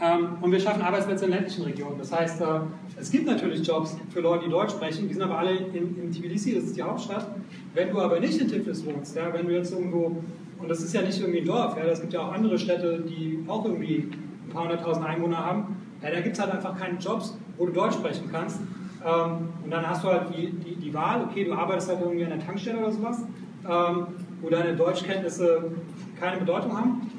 [0.00, 1.98] Ähm, und wir schaffen Arbeitsplätze in ländlichen Regionen.
[1.98, 2.60] Das heißt, äh,
[3.00, 6.12] es gibt natürlich Jobs für Leute, die Deutsch sprechen, die sind aber alle in, in
[6.12, 7.30] Tbilisi, das ist die Hauptstadt.
[7.74, 10.22] Wenn du aber nicht in Tiflis wohnst, ja, wenn du jetzt irgendwo,
[10.60, 13.00] und das ist ja nicht irgendwie ein Dorf, ja, es gibt ja auch andere Städte,
[13.00, 14.08] die auch irgendwie
[14.46, 17.72] ein paar hunderttausend Einwohner haben, ja, da gibt es halt einfach keine Jobs, wo du
[17.72, 18.60] Deutsch sprechen kannst.
[19.04, 22.24] Ähm, und dann hast du halt die, die, die, Wahl, okay, du arbeitest halt irgendwie
[22.24, 23.22] an der Tankstelle oder sowas,
[23.68, 24.06] ähm,
[24.40, 25.72] wo deine Deutschkenntnisse
[26.20, 27.10] keine Bedeutung haben.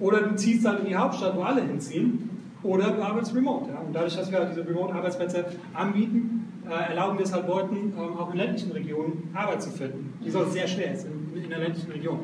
[0.00, 2.30] Oder du ziehst halt in die Hauptstadt, wo alle hinziehen.
[2.62, 3.70] Oder du arbeitest remote.
[3.70, 3.80] Ja?
[3.80, 8.18] Und dadurch, dass wir halt diese Remote-Arbeitsplätze anbieten, äh, erlauben wir es halt Leuten, ähm,
[8.18, 10.12] auch in ländlichen Regionen Arbeit zu finden.
[10.24, 12.20] Die sonst sehr schwer ist in, in der ländlichen Region.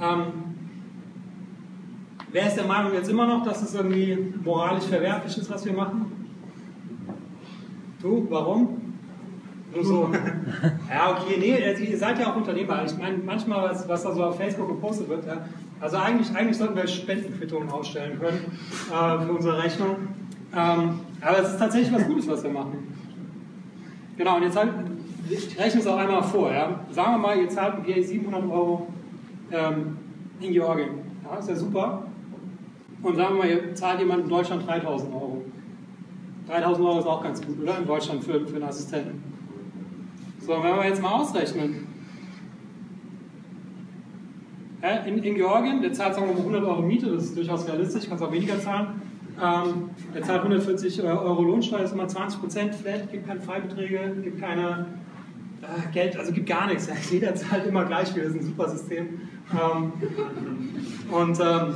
[0.00, 0.32] Ähm,
[2.30, 5.72] wer ist der Meinung jetzt immer noch, dass es irgendwie moralisch verwerflich ist, was wir
[5.72, 6.12] machen?
[8.00, 8.80] Du, warum?
[9.74, 10.10] Nur so.
[10.90, 12.84] ja, okay, nee, also ihr seid ja auch Unternehmer.
[12.84, 15.46] Ich meine, manchmal, was, was da so auf Facebook gepostet wird, ja,
[15.80, 19.96] also eigentlich, eigentlich sollten wir Spendenquittungen ausstellen können äh, für unsere Rechnung.
[20.54, 22.94] Ähm, aber es ist tatsächlich was Gutes, was wir machen.
[24.16, 24.70] Genau, und jetzt halt,
[25.28, 26.52] ich rechne es auch einmal vor.
[26.52, 26.80] Ja.
[26.90, 28.91] Sagen wir mal, ihr zahlt ein PA 700 Euro
[29.52, 29.96] ähm,
[30.40, 30.90] in Georgien.
[31.24, 32.06] Ja, ist ja super.
[33.02, 35.42] Und sagen wir mal, ihr zahlt jemand in Deutschland 3000 Euro.
[36.48, 37.78] 3000 Euro ist auch ganz gut, oder?
[37.78, 39.22] In Deutschland für, für einen Assistenten.
[40.40, 41.86] So, wenn wir jetzt mal ausrechnen.
[45.06, 48.08] In, in Georgien, der zahlt sagen wir mal 100 Euro Miete, das ist durchaus realistisch,
[48.08, 49.00] kannst auch weniger zahlen.
[49.40, 53.40] Ähm, der zahlt 140 äh, Euro Lohnsteuer, das ist immer 20 Prozent flat, gibt keine
[53.40, 54.86] Freibeträge, gibt keine
[55.62, 56.88] äh, Geld, also gibt gar nichts.
[57.10, 59.20] Jeder zahlt immer gleich viel, das ist ein super System.
[59.52, 59.92] Ähm,
[61.10, 61.74] und ähm,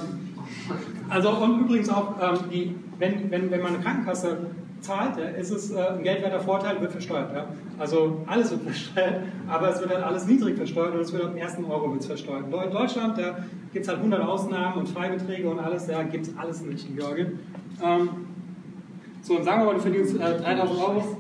[1.08, 4.38] also und übrigens auch, ähm, die, wenn, wenn, wenn man eine Krankenkasse
[4.80, 7.32] zahlt, ja, ist es äh, ein geldwerter Vorteil, wird versteuert.
[7.34, 7.46] Ja?
[7.78, 11.36] Also alles wird versteuert, aber es wird dann alles niedrig versteuert und es wird am
[11.36, 12.44] ersten Euro wird versteuert.
[12.46, 13.38] In Deutschland, da
[13.72, 16.96] gibt es halt 100 Ausnahmen und Freibeträge und alles, da gibt es alles nicht in
[16.96, 17.38] Georgien.
[17.82, 18.08] Ähm,
[19.22, 21.18] so, und sagen wir mal, du verdienst äh, 3000 Euro,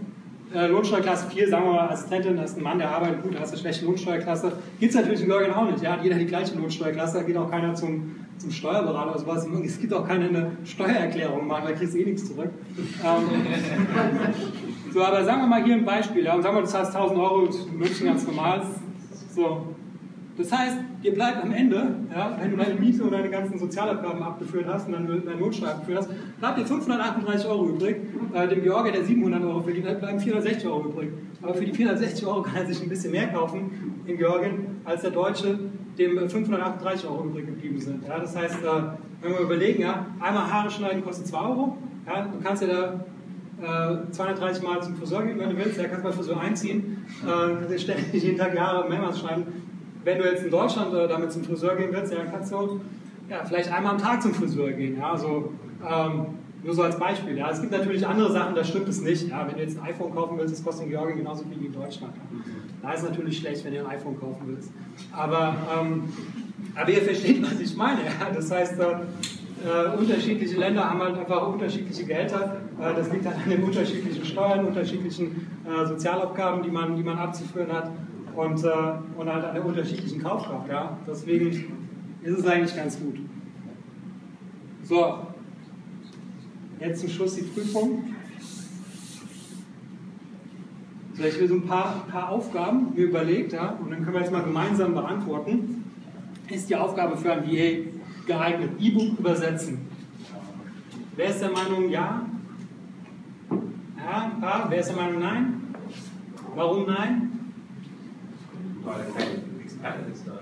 [0.54, 3.40] äh, Lohnsteuerklasse 4, sagen wir mal, Assistentin, das ist ein Mann, der arbeitet gut, da
[3.40, 4.52] hast du eine schlechte Lohnsteuerklasse.
[4.78, 5.82] Gibt es natürlich in Georgien auch nicht.
[5.82, 5.92] Ja?
[5.92, 9.46] Hat jeder die gleiche Lohnsteuerklasse, da geht auch keiner zum, zum Steuerberater oder sowas.
[9.64, 12.50] Es gibt auch keine eine Steuererklärung machen, da kriegst du eh nichts zurück.
[12.78, 13.46] Ähm,
[14.92, 16.24] so, aber sagen wir mal hier ein Beispiel.
[16.24, 16.34] Ja?
[16.34, 18.62] Und sagen wir, du zahlst 1000 Euro in München ganz normal.
[19.34, 19.74] So.
[20.36, 24.22] Das heißt, dir bleibt am Ende, ja, wenn du deine Miete und deine ganzen Sozialabgaben
[24.22, 27.96] abgeführt hast und dann deine Notsteuer abgeführt hast, bleibt dir 538 Euro übrig.
[28.34, 31.08] Äh, dem Georgier, der 700 Euro verdient, bleiben 460 Euro übrig.
[31.40, 35.02] Aber für die 460 Euro kann er sich ein bisschen mehr kaufen in Georgien, als
[35.02, 35.58] der Deutsche,
[35.98, 38.06] dem 538 Euro übrig geblieben sind.
[38.06, 38.82] Ja, das heißt, äh,
[39.22, 41.78] wenn wir überlegen, ja, einmal Haare schneiden kostet 2 Euro.
[42.06, 45.78] Ja, du kannst ja da äh, 230 Mal zum Friseur gehen, wenn du willst.
[45.78, 47.06] Der kannst mal Friseur einziehen.
[47.24, 49.65] Äh, ständig jeden Tag Jahre mehrmals schneiden
[50.06, 52.80] wenn du jetzt in Deutschland äh, damit zum Friseur gehen willst, ja, dann kannst du
[53.28, 54.96] ja, vielleicht einmal am Tag zum Friseur gehen.
[54.96, 55.10] Ja?
[55.10, 55.52] Also,
[55.84, 56.26] ähm,
[56.62, 57.36] nur so als Beispiel.
[57.36, 57.50] Ja?
[57.50, 59.28] Es gibt natürlich andere Sachen, da stimmt es nicht.
[59.28, 59.44] Ja?
[59.48, 61.72] Wenn du jetzt ein iPhone kaufen willst, das kostet in Georgien genauso viel wie in
[61.72, 62.14] Deutschland.
[62.14, 62.22] Ja?
[62.82, 64.70] Da ist es natürlich schlecht, wenn du ein iPhone kaufen willst.
[65.10, 66.04] Aber, ähm,
[66.76, 68.04] aber ihr versteht, was ich meine.
[68.04, 68.30] Ja?
[68.32, 72.58] Das heißt, äh, äh, unterschiedliche Länder haben halt einfach unterschiedliche Gehälter.
[72.80, 77.18] Äh, das liegt halt an den unterschiedlichen Steuern, unterschiedlichen äh, Sozialabgaben, die man, die man
[77.18, 77.90] abzuführen hat.
[78.36, 78.68] Und, äh,
[79.16, 80.68] und halt an der unterschiedlichen Kaufkraft.
[80.68, 80.96] Ja?
[81.06, 81.50] Deswegen
[82.22, 83.18] ist es eigentlich ganz gut.
[84.82, 85.26] So,
[86.78, 88.14] jetzt zum Schluss die Prüfung.
[91.14, 94.20] So, ich will so ein paar, paar Aufgaben mir überlegt, ja, und dann können wir
[94.20, 95.84] jetzt mal gemeinsam beantworten.
[96.50, 97.90] Ist die Aufgabe für ein VA
[98.26, 98.72] geeignet?
[98.78, 99.78] E-Book übersetzen.
[101.16, 102.26] Wer ist der Meinung ja?
[103.98, 104.66] Ja, ein paar.
[104.68, 105.74] Wer ist der Meinung nein?
[106.54, 107.35] Warum nein?
[108.86, 110.32] Weil kein Experte ist da.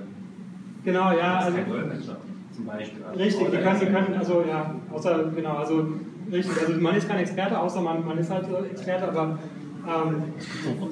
[0.84, 2.16] Genau, ja, also Kein Dolmetscher
[2.54, 3.02] zum Beispiel.
[3.04, 5.88] Also richtig, die können, die können, also ja, außer, genau, also
[6.30, 9.38] richtig, also man ist kein Experte, außer man, man ist halt Experte, aber
[9.86, 10.22] ähm,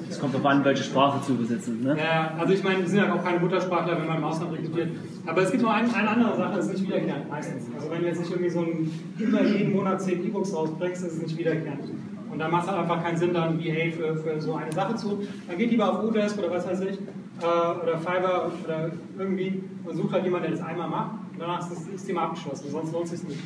[0.09, 1.83] Es kommt darauf an, welche Sprache zu übersetzen.
[1.83, 1.97] Ne?
[1.97, 4.89] Ja, also ich meine, wir sind ja auch keine Muttersprachler, wenn man im Ausland rekrutiert.
[5.25, 7.65] Aber es gibt noch ein, eine andere Sache, das ist nicht wiederkehrend meistens.
[7.75, 11.13] Also wenn du jetzt nicht irgendwie so ein, immer jeden Monat zehn E-Books rausbringst, ist
[11.13, 11.85] es nicht wiederkehrend.
[12.31, 14.71] Und da macht es halt einfach keinen Sinn, dann wie hey für, für so eine
[14.71, 15.23] Sache zu.
[15.47, 16.99] Dann geht lieber auf Odesk oder was weiß ich,
[17.41, 21.11] äh, oder Fiverr oder irgendwie und sucht halt jemanden, der das einmal macht.
[21.33, 23.39] Und danach ist das, das Thema abgeschlossen, sonst lohnt es sich nicht.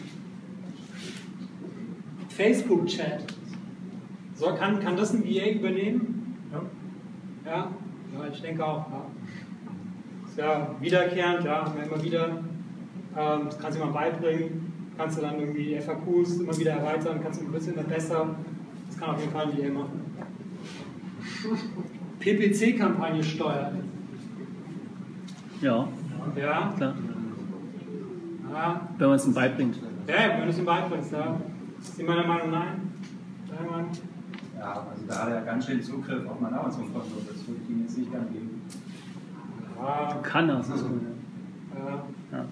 [2.30, 3.24] Facebook-Chat.
[4.36, 6.38] So, kann, kann das ein VA übernehmen?
[6.52, 6.62] Ja.
[7.52, 7.72] Ja,
[8.14, 8.86] ja ich denke auch.
[8.92, 9.06] Ja.
[10.28, 12.44] Ist ja wiederkehrend, ja, immer wieder.
[13.18, 14.68] Ähm, das kannst du immer beibringen.
[14.96, 18.36] Kannst du dann irgendwie FAQs immer wieder erweitern, kannst du ein bisschen besser.
[18.88, 20.02] Das kann auf jeden Fall ein VA machen.
[22.36, 23.80] PPC-Kampagne steuern.
[25.62, 25.88] Ja,
[26.36, 26.94] Ja, klar.
[28.54, 29.76] ja, Wenn man es ihm beibringt.
[30.08, 31.40] ja, wenn du es ihm beibringst, ja.
[31.80, 32.66] Ist meiner Meinung nach
[33.50, 33.88] nein?
[34.60, 37.08] Ja, also da hat er ganz schön Zugriff auf mein Amazon-Konto.
[37.28, 38.62] Das würde ich ihm jetzt nicht gern geben.
[39.80, 40.58] Ja, Kann er.
[40.58, 41.02] Das ist gut.
[41.76, 42.04] ja,
[42.38, 42.46] Ja.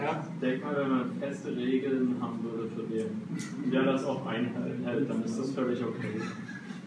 [0.00, 0.24] ja.
[0.34, 5.10] Ich denke mal, wenn man feste Regeln haben würde für den, der das auch einhält,
[5.10, 6.20] dann ist das völlig okay.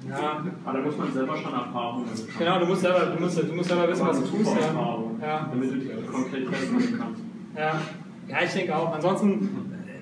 [0.09, 0.43] Ja.
[0.65, 2.27] Aber da muss man selber schon Erfahrungen haben.
[2.39, 4.55] Genau, du musst selber, du musst, du musst selber wissen, was du tust.
[4.55, 4.67] Ja.
[4.67, 5.47] Erfahrung, Ja.
[5.51, 7.21] damit du die konkret testen kannst.
[7.57, 7.81] Ja,
[8.27, 8.93] ja ich denke auch.
[8.93, 9.49] Ansonsten,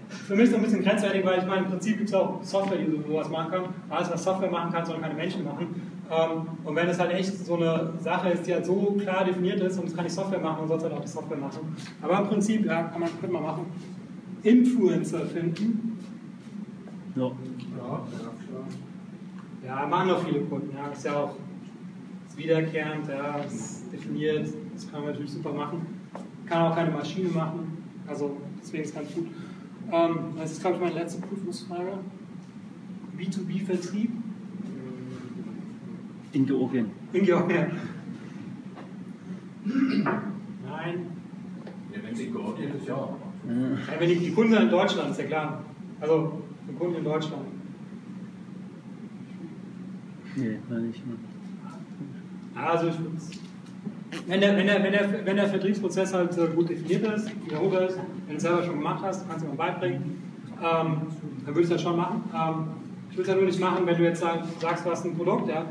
[0.09, 2.43] für mich ist es ein bisschen grenzwertig, weil ich meine, im Prinzip gibt es auch
[2.43, 3.63] Software, die so- sowas machen kann.
[3.89, 5.67] Alles, was Software machen kann, sollen keine Menschen machen.
[6.09, 9.61] Ähm, Und wenn es halt echt so eine Sache ist, die halt so klar definiert
[9.61, 11.75] ist und es kann die Software machen, dann soll es halt auch die Software machen.
[12.01, 13.65] Aber im Prinzip, ja, kann man, könnte man machen.
[14.43, 15.97] Influencer finden.
[17.15, 17.23] Ja.
[17.23, 17.31] Ja,
[19.89, 20.75] machen noch viele Kunden.
[20.75, 21.35] Ja, ist ja auch
[22.27, 24.47] ist wiederkehrend, ja, ist definiert.
[24.73, 25.85] Das kann man natürlich super machen.
[26.45, 27.83] Kann auch keine Maschine machen.
[28.07, 29.27] Also deswegen ist es ganz gut.
[29.91, 31.99] Ähm, das ist, glaube ich, meine letzte Prüfungsfrage.
[33.17, 34.09] B2B-Vertrieb
[36.33, 36.87] In Georgien.
[37.13, 37.71] in Georgien.
[39.65, 41.05] Nein.
[41.93, 42.95] Ja, wenn sie Georgien ist, ja.
[42.95, 45.61] Ja, wenn die, die Kunden sind in Deutschland, ist ja klar.
[45.99, 47.43] Also die Kunden in Deutschland.
[50.35, 51.01] Nee, war nicht.
[52.55, 53.29] Also ich würd's-
[54.27, 57.83] wenn der, wenn, der, wenn, der, wenn der Vertriebsprozess halt äh, gut definiert ist, wiederholbar
[57.83, 60.21] ist, wenn du es selber schon gemacht hast, kannst du mir beibringen,
[60.61, 60.95] ähm,
[61.45, 62.23] dann würde ich das schon machen.
[62.33, 62.65] Ähm,
[63.09, 65.15] ich würde es ja nur nicht machen, wenn du jetzt sag, sagst, du hast ein
[65.15, 65.65] Produkt, ja,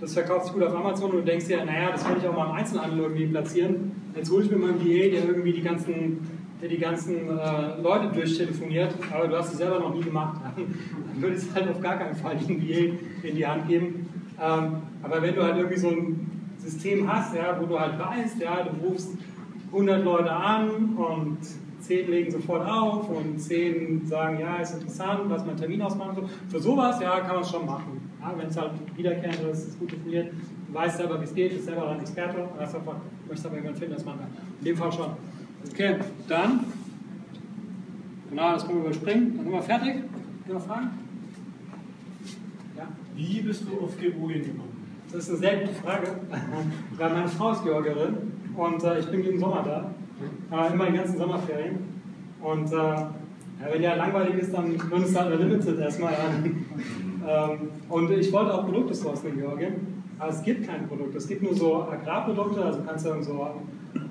[0.00, 2.36] das verkauft sich gut auf Amazon und du denkst dir, naja, das kann ich auch
[2.36, 3.92] mal im Einzelhandel irgendwie platzieren.
[4.14, 6.18] Jetzt hole ich mir mal einen VA, der irgendwie die ganzen,
[6.60, 10.40] der die ganzen äh, Leute durchtelefoniert, aber du hast es selber noch nie gemacht.
[10.56, 14.08] Dann würde es halt auf gar keinen Fall den VA in die Hand geben.
[14.40, 18.40] Ähm, aber wenn du halt irgendwie so ein System hast, ja, wo du halt weißt,
[18.40, 19.16] ja, du rufst
[19.72, 21.38] 100 Leute an und
[21.80, 26.16] 10 legen sofort auf und 10 sagen, ja, ist interessant, lass mal einen Termin ausmachen.
[26.16, 26.28] So.
[26.50, 28.10] Für sowas, ja, kann man es schon machen.
[28.20, 30.32] Ja, wenn es halt wiederkehrend ist, ist gut definiert,
[30.72, 32.80] weißt selber, wie es geht, bist selber ein Experte, einfach,
[33.26, 34.30] möchtest aber jemanden finden, das machen kann.
[34.58, 35.06] In dem Fall schon.
[35.66, 35.96] Okay,
[36.28, 36.64] dann,
[38.30, 39.36] genau, das können wir überspringen.
[39.36, 39.94] Dann sind wir fertig.
[39.94, 40.90] Haben noch Fragen?
[42.76, 42.88] Ja.
[43.14, 44.78] Wie bist du auf Georgien gekommen?
[45.12, 46.06] Das ist eine sehr gute Frage,
[46.96, 48.16] weil meine Frau ist Georgierin
[48.54, 49.90] und äh, ich bin jeden Sommer da,
[50.54, 51.78] äh, immer die ganzen Sommerferien.
[52.42, 52.96] Und äh,
[53.72, 56.44] wenn ja langweilig ist, dann du halt Unlimited erstmal an.
[57.26, 61.18] ähm, und ich wollte auch Produkte sourcen in Georgien, aber es gibt keine Produkte.
[61.18, 63.46] Es gibt nur so Agrarprodukte, also kannst du dann so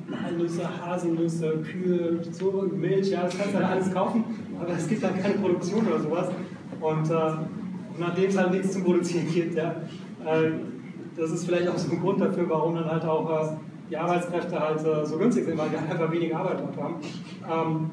[0.10, 4.24] Walnüsse, Haselnüsse, Kühe, so Milch, ja, das kannst du dann alles kaufen,
[4.60, 6.30] aber es gibt dann keine Produktion oder sowas.
[6.80, 9.76] Und äh, nachdem es halt nichts zum Produzieren gibt, ja,
[10.26, 10.52] äh,
[11.16, 13.58] das ist vielleicht auch so ein Grund dafür, warum dann halt auch äh,
[13.90, 16.96] die Arbeitskräfte halt äh, so günstig sind, weil die halt einfach weniger Arbeit dort haben.
[17.50, 17.92] Ähm,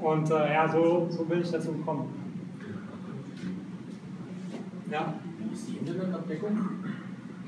[0.00, 2.06] und äh, ja, so, so bin ich dazu gekommen.
[4.90, 5.14] Ja.
[5.38, 6.58] Wie ist die Internetabdeckung?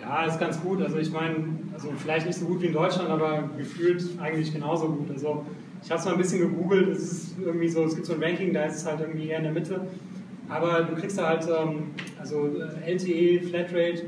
[0.01, 0.83] Ja, ist ganz gut.
[0.83, 1.37] Also ich meine,
[1.77, 5.11] also vielleicht nicht so gut wie in Deutschland, aber gefühlt eigentlich genauso gut.
[5.11, 5.45] Also
[5.83, 8.23] ich habe es mal ein bisschen gegoogelt, es ist irgendwie so, es gibt so ein
[8.23, 9.83] Ranking, da ist es halt irgendwie eher in der Mitte.
[10.49, 14.05] Aber du kriegst da halt, ähm, also äh, LTE, Flatrate,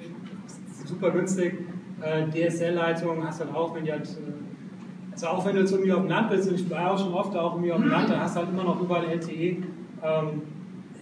[0.87, 1.59] super günstig.
[2.01, 5.73] Äh, DSL-Leitung hast du dann auch, wenn die halt, äh, also auch wenn du jetzt
[5.73, 7.91] irgendwie auf dem Land bist, und ich war auch schon oft auch irgendwie auf dem
[7.91, 9.33] Land, da hast du halt immer noch überall LTE.
[9.35, 10.43] Ähm,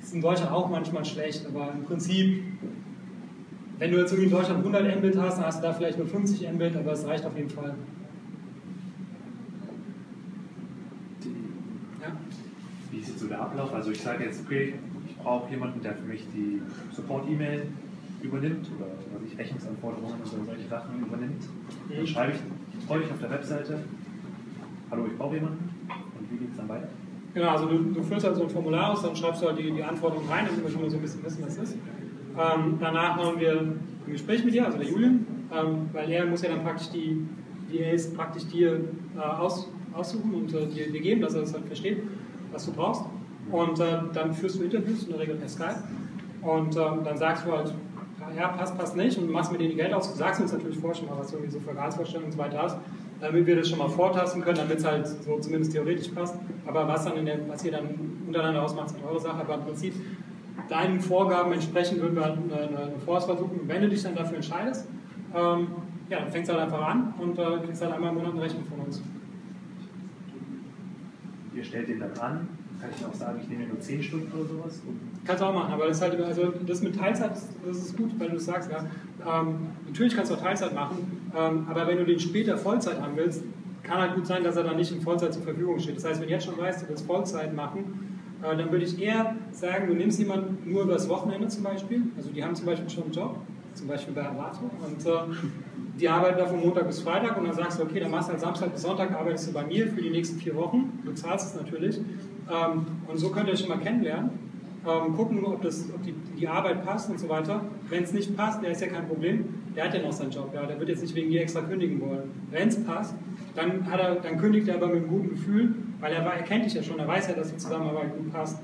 [0.02, 2.42] ist in Deutschland auch manchmal schlecht, aber im Prinzip,
[3.78, 6.06] wenn du jetzt irgendwie in Deutschland 100 Mbit hast, dann hast du da vielleicht nur
[6.06, 7.74] 50 Mbit, aber es reicht auf jeden Fall.
[12.02, 12.12] Ja.
[12.90, 13.72] Wie ist jetzt so der Ablauf?
[13.74, 14.74] Also ich sage jetzt, okay,
[15.08, 16.60] ich brauche jemanden, der für mich die
[16.94, 17.66] Support-E-Mail
[18.22, 21.42] übernimmt oder, oder ich Rechnungsanforderungen oder solche Sachen übernimmt.
[21.88, 22.06] Dann Mhm.
[22.06, 23.80] schreibe ich euch auf der Webseite,
[24.90, 25.70] hallo, ich brauche jemanden.
[26.18, 26.88] Und wie geht es dann weiter?
[27.34, 29.70] Genau, also du, du füllst halt so ein Formular aus, dann schreibst du halt die,
[29.70, 31.76] die Anforderungen rein, damit wir schon mal so ein bisschen wissen, was es ist.
[32.38, 36.42] Ähm, danach machen wir ein Gespräch mit dir, also der Julian, ähm, weil er muss
[36.42, 37.26] ja dann praktisch die,
[37.72, 38.80] die A's praktisch dir
[39.16, 42.02] äh, aus, aussuchen und äh, dir, dir geben, dass er das halt versteht,
[42.52, 43.04] was du brauchst.
[43.50, 45.82] Und äh, dann führst du Interviews, in der Regel per Skype.
[46.42, 47.72] Und ähm, dann sagst du halt,
[48.36, 50.10] ja, passt, passt nicht und machst mit denen die Geld aus.
[50.12, 52.38] Du sagst uns natürlich vorher schon mal, was du irgendwie so für Gehaltsvorstellungen und so
[52.38, 52.76] weiter hast,
[53.20, 56.34] damit wir das schon mal vortasten können, damit es halt so zumindest theoretisch passt.
[56.66, 57.88] Aber was dann der, was ihr dann
[58.26, 59.40] untereinander ausmacht, ist eure Sache.
[59.40, 59.94] Aber im Prinzip
[60.68, 63.60] deinen Vorgaben entsprechend würden wir halt eine, eine, Vorauswahl suchen.
[63.60, 64.88] Und wenn du dich dann dafür entscheidest,
[65.34, 65.68] ähm,
[66.08, 68.42] ja, dann fängst du halt einfach an und äh, kriegst halt einmal im Monat eine
[68.42, 69.02] Rechnung von uns.
[71.54, 72.48] Ihr stellt den dann an,
[72.80, 74.82] kann ich auch sagen, ich nehme nur 10 Stunden oder sowas.
[75.24, 78.10] Kannst du auch machen, aber das, ist halt, also das mit Teilzeit, das ist gut,
[78.18, 78.84] weil du es sagst, ja.
[79.26, 83.16] Ähm, natürlich kannst du auch Teilzeit machen, ähm, aber wenn du den später Vollzeit haben
[83.16, 83.42] willst,
[83.82, 85.96] kann halt gut sein, dass er dann nicht in Vollzeit zur Verfügung steht.
[85.96, 89.36] Das heißt, wenn du jetzt schon weißt, du willst Vollzeit machen, dann würde ich eher
[89.50, 92.02] sagen, du nimmst jemanden nur übers Wochenende zum Beispiel.
[92.16, 93.38] Also die haben zum Beispiel schon einen Job,
[93.74, 95.36] zum Beispiel bei Avato, und äh,
[95.98, 98.32] die arbeiten da von Montag bis Freitag und dann sagst du, okay, dann machst du
[98.32, 101.54] halt Samstag bis Sonntag, arbeitest du bei mir für die nächsten vier Wochen, du zahlst
[101.54, 101.98] es natürlich.
[101.98, 104.30] Ähm, und so könnt ihr euch schon mal kennenlernen
[104.86, 107.64] ähm, gucken, ob, das, ob die, die Arbeit passt und so weiter.
[107.88, 110.52] Wenn es nicht passt, der ist ja kein Problem, der hat ja noch seinen Job,
[110.54, 112.30] ja, der wird jetzt nicht wegen dir extra kündigen wollen.
[112.50, 113.14] Wenn es passt,
[113.54, 116.64] dann, hat er, dann kündigt er aber mit einem guten Gefühl, weil er, er kennt
[116.64, 118.62] dich ja schon, er weiß ja, dass die Zusammenarbeit gut passt.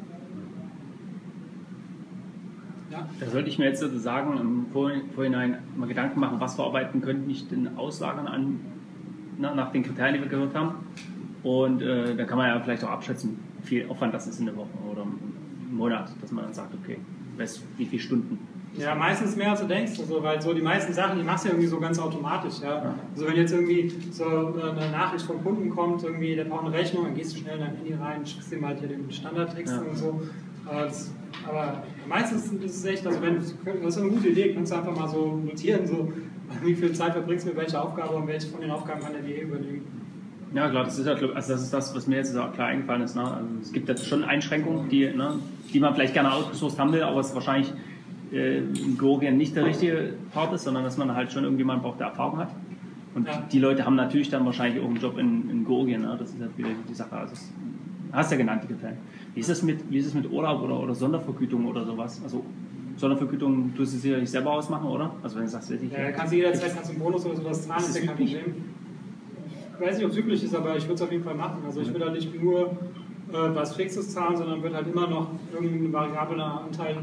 [2.91, 3.09] Ja.
[3.21, 7.01] Da sollte ich mir jetzt sozusagen im Vor- Vorhinein mal Gedanken machen, was für Arbeiten
[7.01, 8.61] könnte ich denn auslagern an,
[9.39, 10.75] na, nach den Kriterien, die wir gehört haben.
[11.43, 14.47] Und äh, da kann man ja vielleicht auch abschätzen, wie viel Aufwand das ist in
[14.47, 16.99] der Woche oder im Monat, dass man dann sagt, okay,
[17.39, 18.39] weißt, wie viele Stunden.
[18.79, 21.49] Ja, meistens mehr als du denkst, also, weil so die meisten Sachen, die machst du
[21.49, 22.55] ja irgendwie so ganz automatisch.
[22.63, 22.95] Ja?
[23.15, 27.05] Also wenn jetzt irgendwie so eine Nachricht vom Kunden kommt, irgendwie, der braucht eine Rechnung,
[27.05, 29.81] dann gehst du schnell in dein Handy rein, schickst ihm halt hier den Standardtext Ja.
[29.83, 30.21] und so.
[30.71, 30.89] Äh,
[31.49, 33.41] aber meistens ist es echt, also wenn du-
[33.85, 36.11] das ist eine gute Idee, kannst du einfach mal so notieren, so
[36.63, 39.23] wie viel Zeit verbringst du mit welcher Aufgabe und welche von den Aufgaben kann der
[39.23, 39.83] dir übernehmen.
[40.55, 43.03] Ja, klar, das ist, ja, also das, ist das, was mir jetzt auch klar eingefallen
[43.03, 43.17] ist.
[43.17, 43.23] Ne?
[43.25, 45.39] Also es gibt jetzt schon Einschränkungen, die, ne,
[45.73, 47.73] die man vielleicht gerne outgesourced haben will, aber es wahrscheinlich
[48.33, 52.01] äh, in Georgien nicht der richtige Part ist, sondern dass man halt schon irgendjemanden braucht,
[52.01, 52.51] der Erfahrung hat.
[53.15, 53.43] Und Ja.
[53.53, 56.03] die Leute haben natürlich dann wahrscheinlich auch einen Job in, in Georgien.
[56.03, 56.17] Ne?
[56.19, 57.13] Das ist halt wieder die Sache.
[57.15, 57.51] Also das
[58.13, 58.97] hast du ja genannt, die Kriterien.
[59.35, 62.21] Wie ist es mit, wie ist es mit Urlaub oder, oder Sondervergütung oder sowas?
[62.25, 62.43] Also
[62.97, 65.15] Sondervergütung tust du sicherlich selber ausmachen, oder?
[65.23, 67.67] Also wenn du sagst, ich, Ja, kannst du jederzeit kannst du einen Bonus oder sowas
[67.67, 68.17] zahlen, Ist ja kein?
[68.17, 68.55] Problem.
[69.75, 71.63] Ich weiß nicht, ob es üblich ist, aber ich würde es auf jeden Fall machen.
[71.67, 72.75] Also ich würde halt nicht nur äh,
[73.33, 76.97] was Fixes zahlen, sondern würde halt immer noch irgendeinen variablen Anteil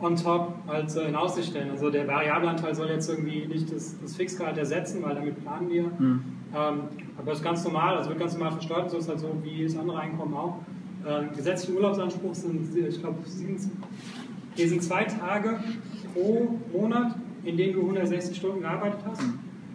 [0.00, 1.70] on top halt in Aussicht stellen.
[1.70, 5.70] Also der variable Anteil soll jetzt irgendwie nicht das, das Fixgehalt ersetzen, weil damit planen
[5.70, 5.84] wir.
[5.84, 6.20] Hm.
[6.54, 6.80] Ähm,
[7.18, 9.64] aber das ist ganz normal, also wird ganz normal versteuert, so ist halt so wie
[9.64, 10.58] das andere Einkommen auch.
[11.06, 13.18] Ähm, gesetzliche Urlaubsanspruch sind, ich glaube,
[14.54, 15.60] hier sind zwei Tage
[16.14, 19.22] pro Monat, in denen du 160 Stunden gearbeitet hast.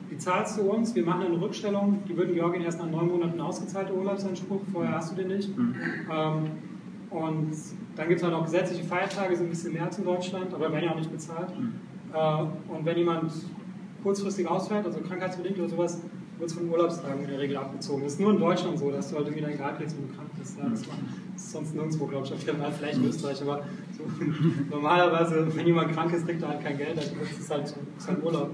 [0.10, 3.08] Die zahlst du uns, wir machen eine Rückstellung, die wird in Georgien erst nach neun
[3.08, 5.50] Monaten ausgezahlt, der Urlaubsanspruch, vorher hast du den nicht.
[5.58, 6.52] Ähm,
[7.12, 7.52] und
[7.96, 10.72] dann gibt es halt auch gesetzliche Feiertage, sind ein bisschen mehr als in Deutschland, aber
[10.72, 11.50] werden ja auch nicht bezahlt.
[12.14, 13.32] Äh, und wenn jemand
[14.02, 16.02] kurzfristig ausfällt, also krankheitsbedingt oder sowas,
[16.40, 18.04] wird es von Urlaubstagen in der Regel abgezogen.
[18.04, 20.16] Das ist nur in Deutschland so, dass du halt irgendwie dein Gehalt kriegst, wenn du
[20.16, 20.58] krank bist.
[20.58, 20.96] Ja, das, war,
[21.34, 23.64] das ist sonst nirgendwo, glaube ich, auf jeden Fall, vielleicht in Österreich, aber
[23.96, 24.04] so,
[24.70, 28.08] normalerweise, wenn jemand krank ist, kriegt er halt kein Geld, also das ist halt, ist
[28.08, 28.50] halt Urlaub.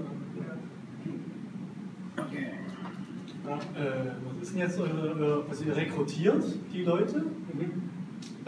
[3.46, 3.54] Ja.
[3.54, 7.24] Äh, was ist denn jetzt eure, äh, also ihr rekrutiert die Leute?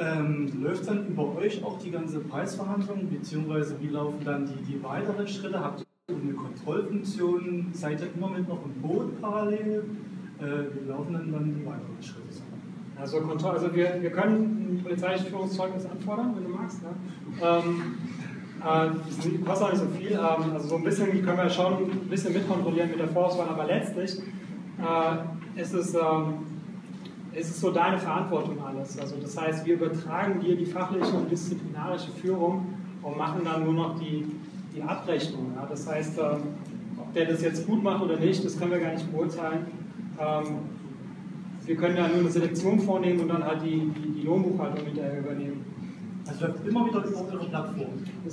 [0.00, 4.82] Ähm, läuft dann über euch auch die ganze Preisverhandlung, beziehungsweise wie laufen dann die, die
[4.82, 5.60] weiteren Schritte?
[5.60, 7.68] Habt ihr eine Kontrollfunktion?
[7.74, 9.84] Seid ihr immer mit noch im Boot parallel?
[10.38, 12.42] Äh, wie laufen dann, dann die weiteren Schritte?
[12.98, 16.80] Also, Kontrolle, also wir, wir können ein polizeiliches Führungszeugnis anfordern, wenn du magst.
[17.40, 17.58] Ja.
[17.58, 17.94] Ähm,
[18.60, 20.12] äh, kostet auch nicht so viel.
[20.12, 23.66] Ähm, also so ein bisschen können wir schon ein bisschen mitkontrollieren mit der Vorauswahl, aber
[23.66, 24.18] letztlich
[24.78, 26.34] äh, ist, es, ähm,
[27.32, 28.98] ist es so deine Verantwortung alles.
[28.98, 32.66] Also das heißt, wir übertragen dir die fachliche und disziplinarische Führung
[33.02, 34.26] und machen dann nur noch die,
[34.74, 35.52] die Abrechnung.
[35.56, 35.66] Ja.
[35.66, 36.42] Das heißt, ähm,
[36.98, 39.66] ob der das jetzt gut macht oder nicht, das können wir gar nicht beurteilen.
[40.18, 40.44] Ähm,
[41.64, 45.20] wir können ja nur eine Selektion vornehmen und dann halt die, die, die Lohnbuchhaltung hinterher
[45.20, 45.64] übernehmen.
[46.26, 47.90] Also läuft immer wieder über eure Plattform.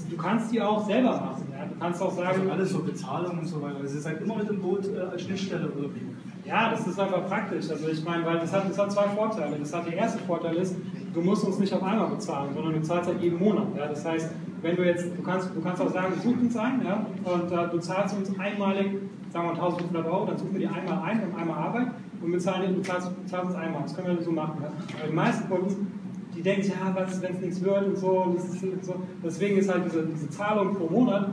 [0.09, 1.47] Du kannst die auch selber machen.
[1.51, 1.65] Ja?
[1.65, 3.77] Du kannst auch sagen, Also alles so Bezahlung und so weiter.
[3.79, 6.01] Also ihr seid immer mit dem Boot äh, als Schnittstelle oder wie?
[6.47, 7.69] Ja, das ist einfach praktisch.
[7.69, 9.57] Also ich meine, weil das hat, das hat zwei Vorteile.
[9.59, 10.75] Das hat der erste Vorteil ist,
[11.13, 13.67] du musst uns nicht auf einmal bezahlen, sondern du zahlst halt jeden Monat.
[13.75, 13.87] Ja?
[13.87, 14.31] Das heißt,
[14.61, 17.05] wenn du jetzt, du kannst, du kannst auch sagen, such uns ein, ja?
[17.25, 18.91] und äh, du zahlst uns einmalig,
[19.29, 21.87] sagen wir 1500 Euro, dann suchen wir die einmal ein, wir haben einmal Arbeit
[22.21, 23.81] und wir zahlen, du zahlst, du zahlst uns einmal.
[23.81, 24.57] Das können wir so machen.
[24.61, 24.69] Ja?
[24.99, 25.91] Aber die meisten Kunden,
[26.33, 28.95] die denken, ja, was ist, wenn es nichts wird und so, und ist und so.
[29.21, 31.29] Deswegen ist halt diese, diese Zahlung pro Monat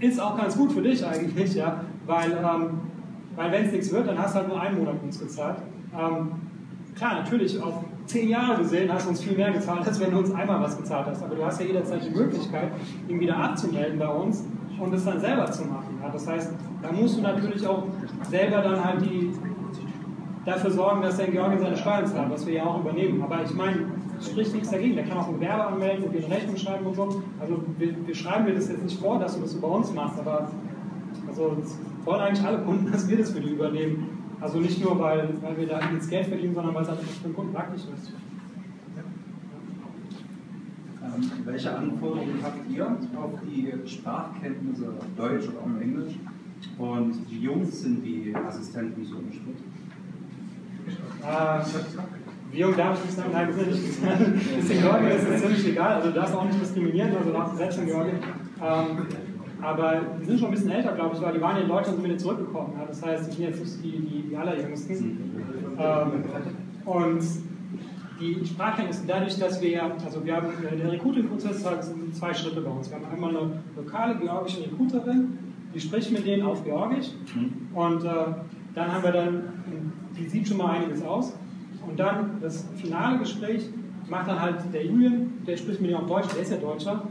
[0.00, 2.80] ist auch ganz gut für dich eigentlich, ja, weil, ähm,
[3.36, 5.56] weil wenn es nichts wird, dann hast du halt nur einen Monat uns gezahlt.
[5.98, 6.28] Ähm,
[6.94, 10.18] klar, natürlich, auf zehn Jahre gesehen hast du uns viel mehr gezahlt, als wenn du
[10.18, 11.22] uns einmal was gezahlt hast.
[11.22, 12.70] Aber du hast ja jederzeit die Möglichkeit,
[13.08, 14.44] ihn wieder abzumelden bei uns
[14.78, 15.98] und es dann selber zu machen.
[16.02, 16.10] Ja.
[16.10, 17.84] Das heißt, da musst du natürlich auch
[18.28, 19.32] selber dann halt die,
[20.44, 23.22] dafür sorgen, dass der Georgien seine Steuern zahlt, was wir ja auch übernehmen.
[23.22, 23.86] Aber ich meine,
[24.18, 24.96] es spricht nichts dagegen.
[24.96, 27.22] Der kann auch ein Gewerbe anmelden und dir eine Rechnung schreiben und so.
[27.40, 30.18] Also wir, wir schreiben dir das jetzt nicht vor, dass du das über uns machst,
[30.18, 30.48] aber
[31.28, 31.56] also
[32.04, 34.08] wollen eigentlich alle Kunden, dass wir das für die übernehmen.
[34.40, 37.28] Also nicht nur, weil, weil wir da jetzt Geld verdienen, sondern weil es einfach für
[37.28, 38.12] den Kunden praktisch ist.
[41.02, 46.14] Ähm, welche Anforderungen habt ihr auf die Sprachkenntnisse auf Deutsch oder auf Englisch?
[46.78, 49.58] Und wie jung sind die Assistenten so im Schnitt?
[51.22, 51.64] Äh,
[52.50, 53.30] wie jung darf ich nicht sagen?
[53.32, 54.02] Nein, das ist nicht.
[54.56, 55.94] Das ist in Georgien ist es ziemlich egal.
[55.94, 58.16] Also du darfst auch nicht diskriminieren, also du darfst selbst in Georgien.
[58.62, 59.06] Ähm,
[59.60, 62.04] aber die sind schon ein bisschen älter, glaube ich, weil die waren in Deutschland sind
[62.04, 62.74] wieder zurückgekommen.
[62.78, 62.86] Ja?
[62.86, 65.20] Das heißt, die sind jetzt nicht die, die, die allerjüngsten.
[65.78, 66.24] Ähm,
[66.84, 67.22] und
[68.20, 72.70] die Sprachkenntnisse, dadurch, dass wir, also wir haben, äh, der Recruiting-Prozess hat zwei Schritte bei
[72.70, 72.90] uns.
[72.90, 75.38] Wir haben einmal eine lokale georgische Recruiterin,
[75.74, 77.08] die spricht mit denen auf Georgisch
[77.74, 78.08] und äh,
[78.74, 79.42] dann haben wir dann,
[80.16, 81.36] die sieht schon mal einiges aus
[81.86, 83.68] und dann das finale Gespräch
[84.08, 87.08] macht dann halt der Julian, der spricht mit denen auf Deutsch, der ist ja Deutscher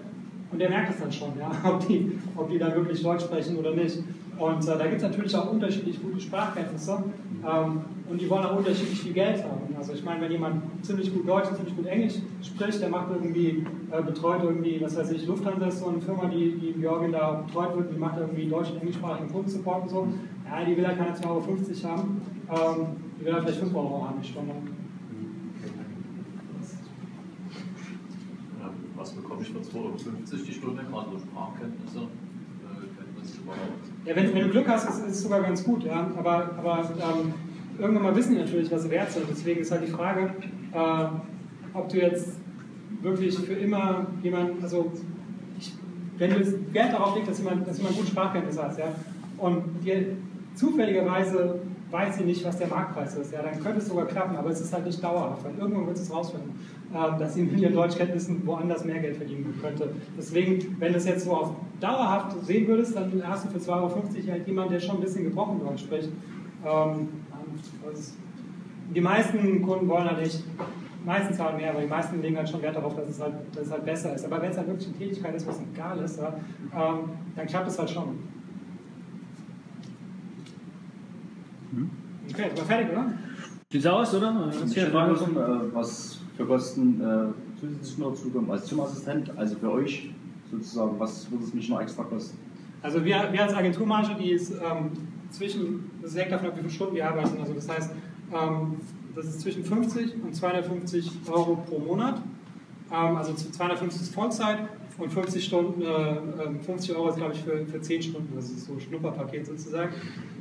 [0.53, 3.57] und der merkt es dann schon, ja, ob, die, ob die da wirklich Deutsch sprechen
[3.57, 3.97] oder nicht.
[4.37, 7.03] Und äh, da gibt es natürlich auch unterschiedlich gute Sprachkenntnisse
[7.43, 9.75] ähm, und die wollen auch unterschiedlich viel Geld haben.
[9.77, 13.07] Also ich meine, wenn jemand ziemlich gut Deutsch und ziemlich gut Englisch spricht, der macht
[13.11, 16.81] irgendwie, äh, betreut irgendwie, was weiß ich, Lufthansa ist so eine Firma, die, die in
[16.81, 20.07] Georgien da betreut wird, die macht irgendwie deutsch- und englischsprachigen Kundensupport und so.
[20.45, 21.41] Ja, die will halt keine 2,50 Euro
[21.89, 22.87] haben, ähm,
[23.19, 24.53] die will halt vielleicht 5 Euro haben die Stunde.
[28.59, 28.69] Ja,
[29.03, 29.91] was bekomme ich für 2,50 Euro
[30.47, 34.09] die Stunde, gerade so Sprachkenntnisse, äh?
[34.09, 36.07] Ja, wenn, wenn du Glück hast, ist es sogar ganz gut, ja.
[36.17, 37.33] Aber, aber ähm,
[37.77, 39.25] irgendwann mal wissen die natürlich, was sie wert sind.
[39.29, 40.33] Deswegen ist halt die Frage,
[40.71, 41.05] äh,
[41.73, 42.37] ob du jetzt
[43.01, 44.91] wirklich für immer jemanden, also
[45.59, 45.73] ich,
[46.17, 48.95] wenn du Wert darauf legst, dass jemand, dass jemand gute Sprachkenntnisse hat, ja,
[49.37, 50.15] und dir
[50.55, 51.59] zufälligerweise
[51.91, 54.61] weiß sie nicht, was der Marktpreis ist, ja, dann könnte es sogar klappen, aber es
[54.61, 56.51] ist halt nicht dauerhaft, weil irgendwann wird es rausfinden,
[56.93, 59.89] dass sie mit ihren Deutschkenntnissen woanders mehr Geld verdienen könnte.
[60.17, 63.71] Deswegen, wenn du es jetzt so auf dauerhaft sehen würdest, dann hast du für 2,50
[63.71, 63.91] Euro
[64.31, 66.09] halt jemanden, der schon ein bisschen gebrochen Deutsch spricht.
[66.65, 67.09] Ähm,
[68.93, 70.43] die meisten Kunden wollen halt nicht,
[71.03, 73.65] meistens zahlen mehr, aber die meisten legen halt schon Wert darauf, dass es halt, dass
[73.65, 74.25] es halt besser ist.
[74.25, 76.33] Aber wenn es halt wirklich eine Tätigkeit ist, was egal ist, ja,
[76.75, 78.19] ähm, dann klappt es halt schon.
[82.29, 83.13] Okay, war fertig, oder?
[83.71, 84.51] Sieht's aus, oder?
[84.51, 88.49] Ich mal so, äh, was für Kosten äh, zusätzlich noch zukommen.
[88.51, 90.09] Also zum Assistent, also für euch
[90.51, 92.37] sozusagen, was würde es mich noch extra kosten?
[92.81, 94.91] Also wir, wir als Agenturmarge, die ist ähm,
[95.29, 97.39] zwischen, das hängt davon ab, wie viele Stunden wir arbeiten.
[97.39, 97.91] Also das heißt,
[98.33, 98.77] ähm,
[99.15, 102.21] das ist zwischen 50 und 250 Euro pro Monat.
[102.91, 104.59] Ähm, also 250 ist Vollzeit
[104.97, 108.49] und 50 Stunden, äh, ähm, 50 Euro ist glaube ich für, für 10 Stunden, das
[108.49, 109.93] ist so ein Schnupperpaket sozusagen.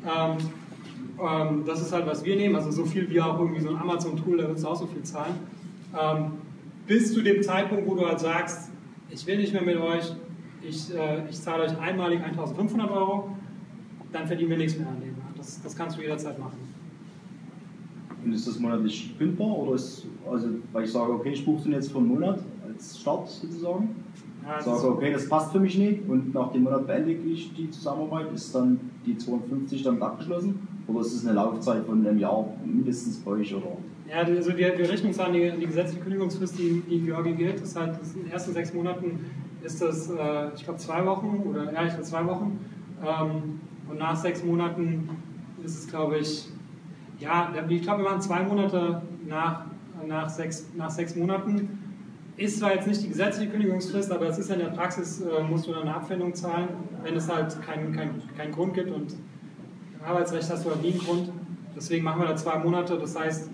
[0.05, 0.37] Ähm,
[1.23, 3.77] ähm, das ist halt, was wir nehmen, also so viel wie auch irgendwie so ein
[3.77, 5.35] Amazon-Tool, da würdest du auch so viel zahlen.
[5.99, 6.33] Ähm,
[6.87, 8.71] bis zu dem Zeitpunkt, wo du halt sagst,
[9.11, 10.13] ich will nicht mehr mit euch,
[10.63, 13.37] ich, äh, ich zahle euch einmalig 1500 Euro,
[14.13, 15.15] dann verdienen wir nichts mehr an dem.
[15.37, 16.59] Das, das kannst du jederzeit machen.
[18.25, 21.73] Und ist das monatlich kündbar oder ist, also, weil ich sage, okay, ich buche den
[21.73, 23.97] jetzt für einen Monat als Start sozusagen.
[24.45, 27.71] Ja, sage, okay, das passt für mich nicht und nach dem Monat beende ich die
[27.71, 28.33] Zusammenarbeit.
[28.33, 30.69] Ist dann die 250 damit abgeschlossen?
[30.87, 33.55] Oder ist es eine Laufzeit von einem Jahr mindestens bei euch?
[33.55, 33.77] Oder?
[34.09, 37.37] Ja, also wir, wir richten uns an die, die gesetzliche Kündigungsfrist, die, die in Georgien
[37.37, 37.61] gilt.
[37.61, 39.21] Das das in den ersten sechs Monaten
[39.63, 42.59] ist das, äh, ich glaube, zwei Wochen oder ja, ich glaube zwei Wochen.
[43.03, 45.09] Ähm, und nach sechs Monaten
[45.65, 46.49] ist es, glaube ich,
[47.21, 49.67] ja, ich glaube, wir machen zwei Monate nach,
[50.07, 51.79] nach, sechs, nach sechs Monaten.
[52.37, 55.67] ist zwar jetzt nicht die gesetzliche Kündigungsfrist, aber es ist in der Praxis, äh, musst
[55.67, 56.69] du dann eine Abfindung zahlen,
[57.03, 59.15] wenn es halt keinen kein, kein Grund gibt und
[60.05, 61.33] Arbeitsrecht hast du halt nie einen Grund.
[61.75, 63.49] Deswegen machen wir da zwei Monate, das heißt,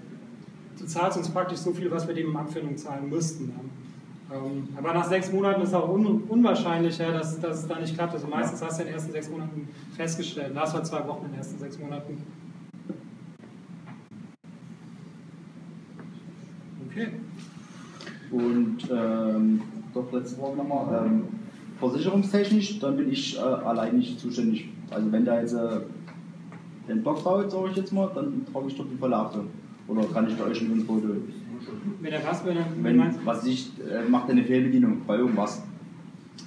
[0.79, 3.53] du zahlst uns praktisch so viel, was wir dem in Abfindung zahlen müssten.
[4.31, 7.95] Ähm, aber nach sechs Monaten ist es auch un unwahrscheinlicher, dass, dass es da nicht
[7.95, 8.13] klappt.
[8.13, 10.53] Also meistens hast du in den ersten sechs Monaten festgestellt.
[10.55, 12.19] Da hast halt zwei Wochen in den ersten sechs Monaten.
[16.91, 17.09] Okay.
[18.31, 19.63] Und ähm,
[19.95, 21.23] doch letzte Woche nochmal, ähm,
[21.79, 24.69] versicherungstechnisch, dann bin ich äh, allein nicht zuständig.
[24.91, 25.81] Also wenn da jetzt äh,
[26.89, 29.41] den Block baut, sage ich jetzt mal, dann trage ich doch die Verlage.
[29.87, 31.09] Oder kann ich da euch ein Foto?
[32.01, 35.63] Wenn er was, wenn er Wenn, was ich, äh, macht eine Fehlbedienung bei irgendwas,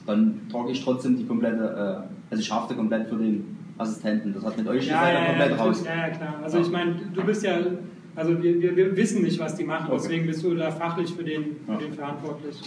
[0.06, 4.34] dann trage ich trotzdem die komplette, äh, also ich hafte komplett für den Assistenten.
[4.34, 5.84] Das hat mit euch ja, ja, ja, komplett ja, raus.
[5.86, 6.36] Ja, ja, klar.
[6.44, 7.58] Also ich meine, du bist ja,
[8.16, 10.00] also wir, wir, wir wissen nicht, was die machen, Okay.
[10.02, 11.78] deswegen bist du da fachlich für den, für Ja.
[11.78, 12.62] den verantwortlich.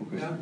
[0.00, 0.16] Okay.
[0.20, 0.38] Ja.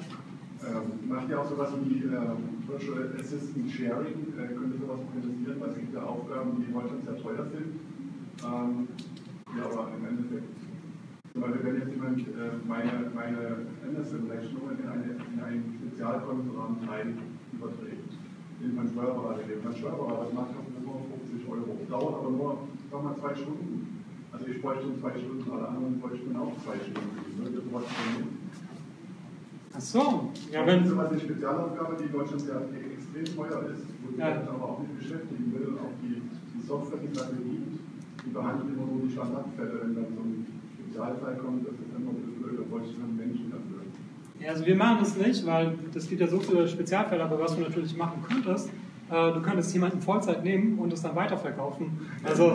[0.60, 4.28] Ähm, macht ihr auch sowas wie ähm, Virtual Assistant Sharing?
[4.36, 5.56] Äh, könnt ihr sowas organisieren?
[5.58, 7.80] Weil es gibt ja Aufgaben, die heute sehr teuer sind.
[8.44, 8.88] Ähm,
[9.56, 10.52] ja, aber im Endeffekt,
[11.32, 17.16] zum Beispiel, wenn jetzt jemand äh, meine, meine Anderson-Rechnung in, eine, in ein Spezialkontoraum Teil
[17.56, 18.12] überträgt,
[18.60, 19.64] den mein Steuerberater gibt.
[19.64, 21.72] Mein Steuerberater macht das nur 50 Euro.
[21.88, 22.50] Dauert aber nur,
[22.92, 24.04] sagen wir mal, zwei Stunden.
[24.30, 27.16] Also ich bräuchte zwei Stunden, alle anderen bräuchten auch zwei Stunden.
[27.40, 28.39] Sowas übernehmen?
[29.80, 33.88] Ach so, ja, wenn, das ist eine Spezialaufgabe, die in Deutschland sehr extrem teuer ist,
[34.04, 34.28] wo Ja.
[34.28, 34.42] ja.
[34.52, 35.72] aber auch nicht beschäftigen will.
[35.80, 37.80] Auch die, die Software, die es dafür gibt,
[38.26, 39.80] die behandelt immer nur die Standardfälle.
[39.80, 43.00] Wenn dann so ein Spezialfall kommt, das ist immer ein bisschen blöd, da bräuchte ich
[43.00, 43.80] einen Menschen dafür.
[44.36, 47.56] Ja, also wir machen das nicht, weil das gibt ja so viele Spezialfälle, aber was
[47.56, 48.68] du natürlich machen könntest,
[49.08, 52.04] äh, du könntest jemanden Vollzeit nehmen und es dann weiterverkaufen.
[52.22, 52.52] Also,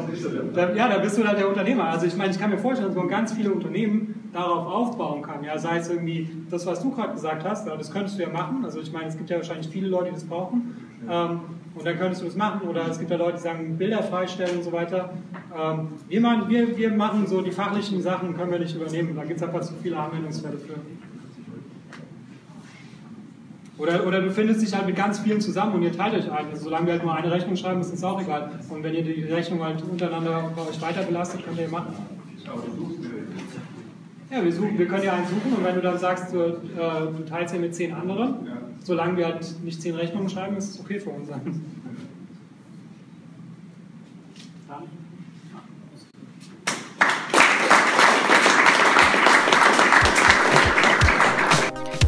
[0.53, 1.85] da, ja, da bist du dann der Unternehmer.
[1.85, 5.43] Also ich meine, ich kann mir vorstellen, dass man ganz viele Unternehmen darauf aufbauen kann.
[5.43, 8.63] Ja, sei es irgendwie das, was du gerade gesagt hast, das könntest du ja machen.
[8.65, 10.75] Also ich meine, es gibt ja wahrscheinlich viele Leute, die das brauchen.
[11.09, 11.39] Ähm,
[11.73, 12.67] und dann könntest du das machen.
[12.67, 15.13] Oder es gibt ja Leute, die sagen, Bilder freistellen und so weiter.
[15.57, 19.15] Ähm, wir, machen, wir, wir machen so die fachlichen Sachen, können wir nicht übernehmen.
[19.15, 20.75] Da gibt es einfach zu viele Anwendungsfälle für.
[23.77, 26.47] Oder, oder du findest dich halt mit ganz vielen zusammen und ihr teilt euch ein.
[26.49, 28.51] Also solange wir halt nur eine Rechnung schreiben, ist das auch egal.
[28.69, 31.93] Und wenn ihr die Rechnung halt untereinander bei euch weiter belastet, könnt ihr machen.
[32.47, 33.14] Aber du suchst mir
[34.31, 36.53] Ja, wir, suchen, wir können ja einen suchen und wenn du dann sagst, du, äh,
[37.15, 38.57] du teilst ja mit zehn anderen, Ja.
[38.83, 41.29] solange wir halt nicht zehn Rechnungen schreiben, ist es okay für uns.
[41.29, 41.61] Dann.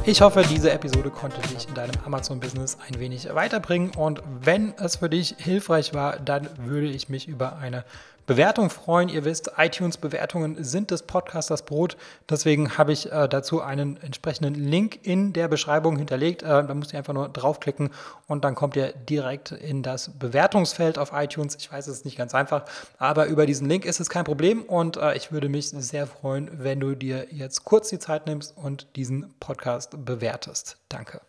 [0.06, 3.92] Ich hoffe, diese Episode konnte dich in deinem Amazon-Business ein wenig weiterbringen.
[3.98, 7.84] Und wenn es für dich hilfreich war, dann würde ich mich über eine
[8.28, 9.08] Bewertung freuen.
[9.10, 11.98] Ihr wisst, iTunes-Bewertungen sind des Podcasters Brot.
[12.30, 16.44] Deswegen habe ich äh, dazu einen entsprechenden Link in der Beschreibung hinterlegt.
[16.44, 17.90] Äh, da müsst ihr einfach nur draufklicken
[18.28, 21.56] und dann kommt ihr direkt in das Bewertungsfeld auf iTunes.
[21.56, 22.66] Ich weiß, es ist nicht ganz einfach,
[22.98, 26.50] aber über diesen Link ist es kein Problem und äh, ich würde mich sehr freuen,
[26.52, 30.78] wenn du dir jetzt kurz die Zeit nimmst und diesen Podcast bewertest.
[30.90, 31.22] Danke.